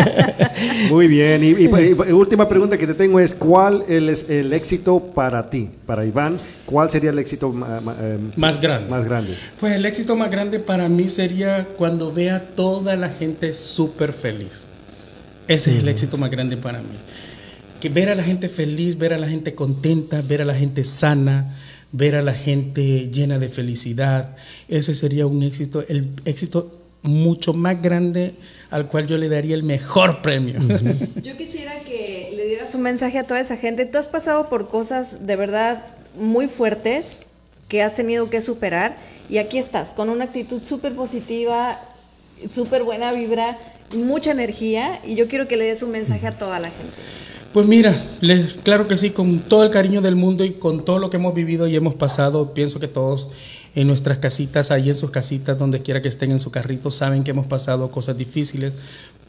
[0.90, 1.44] Muy bien.
[1.44, 1.70] Y, y-
[2.10, 6.38] y última pregunta que te tengo es, ¿cuál es el éxito para ti, para Iván?
[6.66, 7.54] ¿Cuál sería el éxito
[8.00, 8.90] eh, Más grande.
[8.90, 9.34] Más grande.
[9.60, 14.68] Pues el éxito más grande para mí sería cuando vea toda la gente súper feliz.
[15.50, 16.96] Ese es el éxito más grande para mí.
[17.82, 20.84] Que ver a la gente feliz, ver a la gente contenta, ver a la gente
[20.84, 21.56] sana,
[21.92, 24.38] ver a la gente llena de felicidad.
[24.68, 28.36] Ese sería un éxito, el éxito mucho más grande
[28.70, 30.60] al cual yo le daría el mejor premio.
[31.24, 33.88] Yo quisiera que le dieras un mensaje a toda esa gente.
[33.88, 37.24] Tú has pasado por cosas de verdad muy fuertes
[37.68, 38.98] que has tenido que superar
[39.30, 41.80] y aquí estás con una actitud súper positiva,
[42.54, 43.58] súper buena vibra,
[43.96, 46.94] mucha energía y yo quiero que le des un mensaje a toda la gente.
[47.54, 47.96] Pues mira,
[48.64, 51.34] claro que sí, con todo el cariño del mundo y con todo lo que hemos
[51.34, 53.28] vivido y hemos pasado, pienso que todos
[53.74, 57.24] en nuestras casitas, ahí en sus casitas, donde quiera que estén en su carrito, saben
[57.24, 58.74] que hemos pasado cosas difíciles,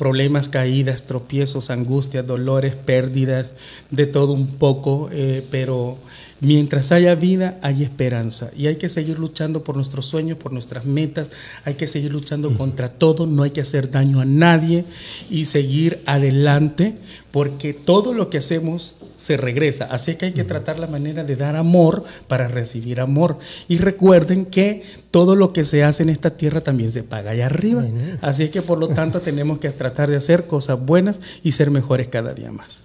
[0.01, 3.53] problemas, caídas, tropiezos, angustias, dolores, pérdidas,
[3.91, 5.99] de todo un poco, eh, pero
[6.41, 8.51] mientras haya vida, hay esperanza.
[8.57, 11.31] Y hay que seguir luchando por nuestros sueños, por nuestras metas,
[11.67, 14.87] hay que seguir luchando contra todo, no hay que hacer daño a nadie
[15.29, 16.97] y seguir adelante,
[17.31, 19.85] porque todo lo que hacemos se regresa.
[19.91, 23.39] Así que hay que tratar la manera de dar amor para recibir amor.
[23.69, 27.47] Y recuerden que todo lo que se hace en esta tierra también se paga allá
[27.47, 27.85] arriba.
[28.21, 32.09] Así que por lo tanto tenemos que tratar de hacer cosas buenas y ser mejores
[32.09, 32.83] cada día más.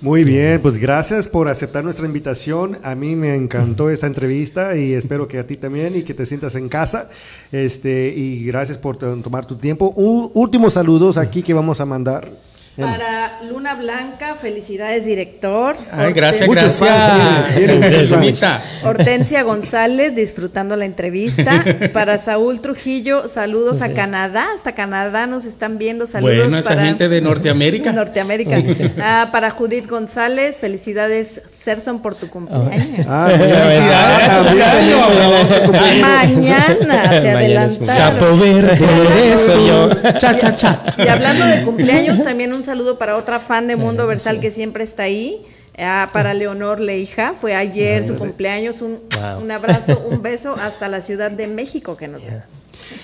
[0.00, 2.76] Muy bien, pues gracias por aceptar nuestra invitación.
[2.82, 6.26] A mí me encantó esta entrevista y espero que a ti también y que te
[6.26, 7.08] sientas en casa.
[7.52, 9.94] Este, y gracias por tomar tu tiempo.
[9.94, 12.28] últimos saludos aquí que vamos a mandar.
[12.74, 15.76] Para Luna Blanca, felicidades director.
[15.90, 16.92] Ay, gracias, gracias.
[18.82, 21.62] Hortensia González, disfrutando la entrevista.
[21.92, 24.46] Para Saúl Trujillo, saludos a Canadá.
[24.54, 26.06] Hasta Canadá nos están viendo.
[26.06, 27.92] Saludos bueno, esa gente de Norteamérica.
[27.92, 28.56] Norteamérica.
[28.98, 33.06] Ah, para Judith González, felicidades, Serson, por tu cumpleaños.
[33.06, 33.28] Ah,
[36.00, 37.86] Mañana se adelantaron.
[37.86, 39.90] Sapo verde, eso yo.
[40.18, 40.80] Cha, cha, cha.
[40.96, 44.52] Y hablando de cumpleaños, también un un saludo para otra fan de Mundo Versal que
[44.52, 45.44] siempre está ahí.
[45.76, 48.82] Ah, para Leonor Leija, fue ayer su cumpleaños.
[48.82, 49.00] Un,
[49.40, 52.22] un, abrazo, un beso hasta la Ciudad de México que nos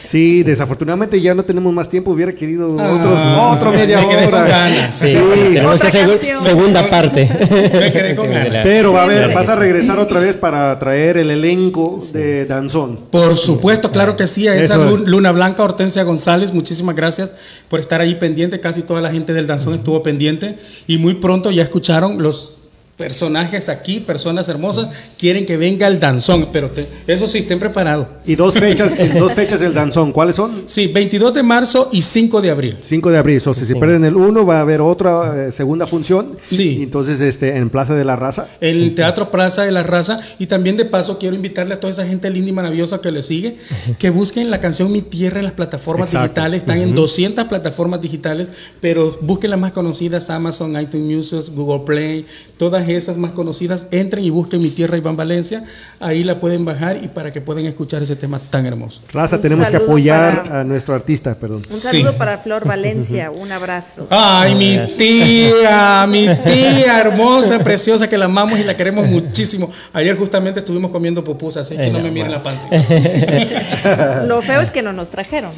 [0.04, 2.12] Sí, desafortunadamente ya no tenemos más tiempo.
[2.12, 4.68] Hubiera querido ah, otros, otro media hora.
[4.92, 5.14] Sí,
[5.52, 7.28] tenemos que hacer segunda parte.
[8.62, 12.98] Pero va a ver, vas a regresar otra vez para traer el elenco de Danzón.
[13.10, 14.48] Por supuesto, claro que sí.
[14.48, 17.32] A esa Luna Blanca, Hortensia González, muchísimas gracias
[17.68, 18.60] por estar ahí pendiente.
[18.60, 20.58] Casi toda la gente del Danzón estuvo pendiente.
[20.86, 22.57] Y muy pronto ya escucharon los
[22.98, 26.68] personajes aquí, personas hermosas, quieren que venga el danzón, pero
[27.06, 28.08] eso sí, estén preparados.
[28.26, 30.64] Y dos fechas, dos fechas del danzón, ¿cuáles son?
[30.66, 32.76] Sí, 22 de marzo y 5 de abril.
[32.82, 35.52] 5 de abril, o sea, si se pierden el 1 va a haber otra eh,
[35.52, 36.36] segunda función.
[36.44, 36.80] Sí.
[36.82, 38.48] entonces, este, en Plaza de la Raza.
[38.60, 40.18] El Teatro Plaza de la Raza.
[40.40, 43.22] Y también de paso quiero invitarle a toda esa gente linda y maravillosa que le
[43.22, 43.56] sigue,
[44.00, 46.62] que busquen la canción Mi Tierra en las plataformas digitales.
[46.62, 52.26] Están en 200 plataformas digitales, pero busquen las más conocidas, Amazon, iTunes Music, Google Play,
[52.56, 55.62] todas esas más conocidas, entren y busquen Mi Tierra Iván Valencia,
[56.00, 59.02] ahí la pueden bajar y para que puedan escuchar ese tema tan hermoso.
[59.12, 61.62] Raza, tenemos que apoyar a nuestro artista, perdón.
[61.68, 64.06] Un saludo para Flor Valencia, un abrazo.
[64.10, 69.70] Ay, mi tía, mi tía hermosa, preciosa, que la amamos y la queremos muchísimo.
[69.92, 72.68] Ayer justamente estuvimos comiendo pupusas, así que no me miren la panza.
[74.26, 75.50] Lo feo es que no nos trajeron.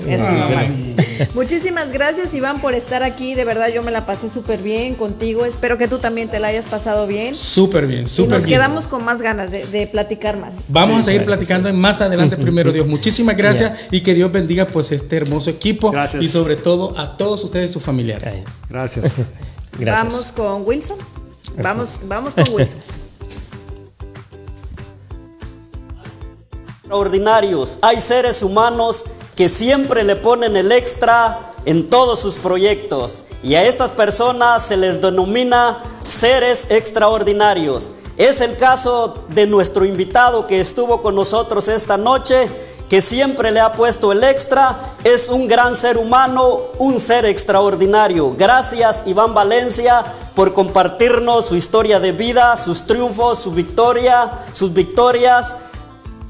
[1.35, 3.35] Muchísimas gracias, Iván, por estar aquí.
[3.35, 5.45] De verdad, yo me la pasé súper bien contigo.
[5.45, 7.20] Espero que tú también te la hayas pasado bien.
[7.33, 8.41] Súper bien, súper bien.
[8.41, 10.65] Nos quedamos con más ganas de, platicar más.
[10.69, 12.87] Vamos a seguir platicando más adelante, primero Dios.
[12.87, 17.43] Muchísimas gracias y que Dios bendiga pues este hermoso equipo y sobre todo a todos
[17.45, 18.43] ustedes sus familiares.
[18.69, 19.13] Gracias.
[19.79, 20.97] Vamos con Wilson.
[21.57, 22.79] Vamos, vamos con Wilson.
[26.91, 27.79] Extraordinarios.
[27.83, 29.05] Hay seres humanos
[29.37, 34.77] que siempre le ponen el extra en todos sus proyectos y a estas personas se
[34.77, 37.93] les denomina seres extraordinarios.
[38.17, 42.51] Es el caso de nuestro invitado que estuvo con nosotros esta noche,
[42.91, 44.79] que siempre le ha puesto el extra.
[45.05, 48.35] Es un gran ser humano, un ser extraordinario.
[48.37, 50.05] Gracias Iván Valencia
[50.35, 55.57] por compartirnos su historia de vida, sus triunfos, su victoria, sus victorias.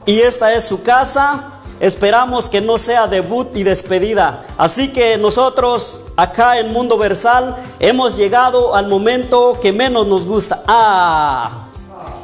[0.06, 1.59] Y esta es su casa.
[1.80, 4.42] Esperamos que no sea debut y despedida.
[4.58, 10.62] Así que nosotros acá en Mundo Versal hemos llegado al momento que menos nos gusta.
[10.66, 11.68] Ah,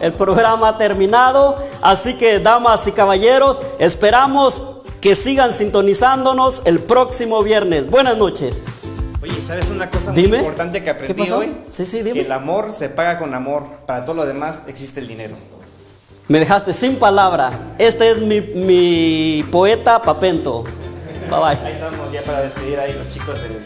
[0.00, 1.56] el programa ha terminado.
[1.80, 4.62] Así que damas y caballeros, esperamos
[5.00, 7.88] que sigan sintonizándonos el próximo viernes.
[7.88, 8.64] Buenas noches.
[9.22, 11.56] Oye, ¿sabes una cosa muy importante que aprendí hoy?
[11.70, 12.12] Sí, sí, dime.
[12.12, 13.64] Que el amor se paga con amor.
[13.86, 15.34] Para todo lo demás existe el dinero.
[16.28, 17.52] Me dejaste sin palabra.
[17.78, 20.64] Este es mi, mi poeta Papento.
[21.30, 21.66] Bye bye.
[21.66, 23.60] Ahí estamos ya para despedir ahí los chicos del.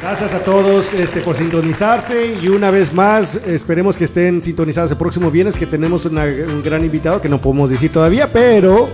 [0.00, 4.98] Gracias a todos este, por sintonizarse y una vez más esperemos que estén sintonizados el
[4.98, 8.90] próximo viernes que tenemos un gran invitado que no podemos decir todavía, pero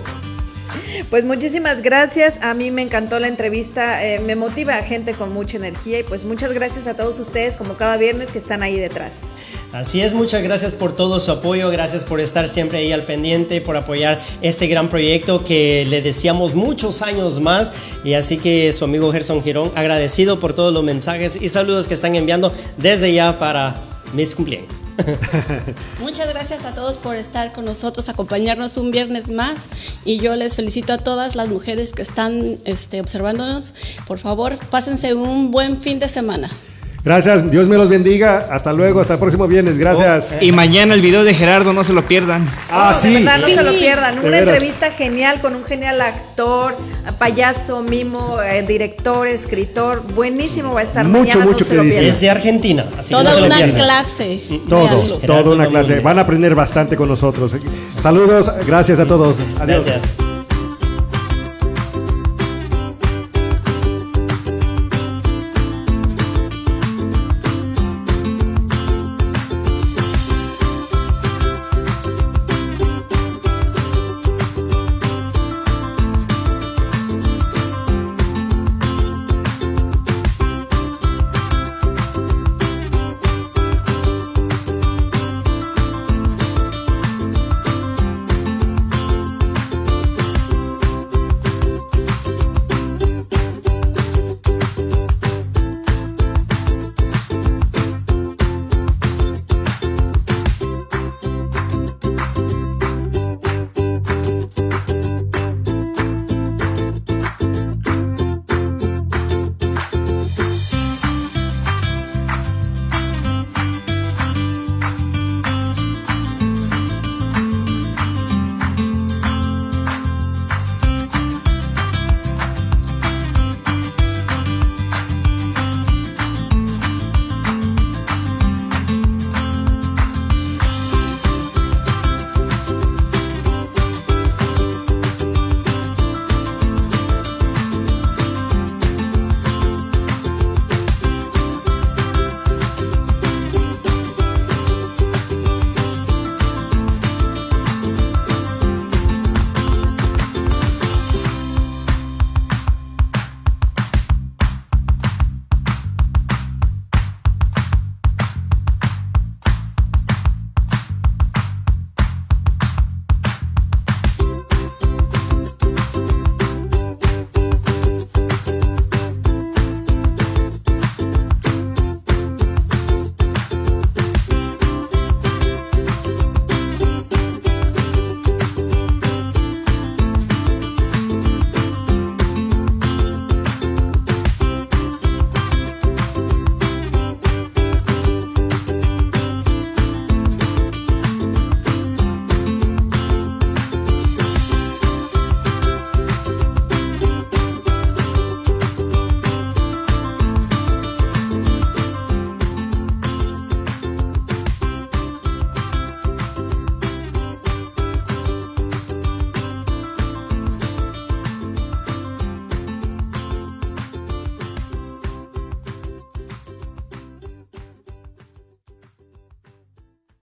[1.11, 2.39] pues muchísimas gracias.
[2.41, 4.05] A mí me encantó la entrevista.
[4.07, 5.99] Eh, me motiva a gente con mucha energía.
[5.99, 9.23] Y pues muchas gracias a todos ustedes, como cada viernes, que están ahí detrás.
[9.73, 13.61] Así es, muchas gracias por todo su apoyo, gracias por estar siempre ahí al pendiente,
[13.61, 17.73] por apoyar este gran proyecto que le deseamos muchos años más.
[18.05, 21.95] Y así que su amigo Gerson Girón, agradecido por todos los mensajes y saludos que
[21.95, 23.77] están enviando desde ya para
[24.13, 24.90] mis cumpleaños.
[26.01, 29.57] Muchas gracias a todos por estar con nosotros, acompañarnos un viernes más
[30.05, 33.75] y yo les felicito a todas las mujeres que están este, observándonos.
[34.07, 36.51] Por favor, pásense un buen fin de semana.
[37.03, 38.49] Gracias, Dios me los bendiga.
[38.51, 39.79] Hasta luego, hasta el próximo viernes.
[39.79, 40.43] Gracias.
[40.43, 42.47] Y mañana el video de Gerardo, no se lo pierdan.
[42.71, 43.15] Ah, De sí.
[43.15, 43.55] verdad, no Sí.
[43.55, 44.21] se lo pierdan.
[44.21, 46.77] De Una entrevista genial con un genial actor,
[47.19, 50.03] payaso, mimo, eh, director, escritor.
[50.15, 51.45] Buenísimo va a estar Mucho, mañana.
[51.47, 52.09] mucho no que dice.
[52.09, 54.41] Es de Argentina, así que no Toda se lo una clase.
[54.69, 55.17] Todo, véanlo.
[55.21, 56.01] toda una clase.
[56.01, 57.57] Van a aprender bastante con nosotros.
[58.03, 59.39] Saludos, gracias a todos.
[59.59, 59.87] Adiós.
[59.87, 60.13] Gracias.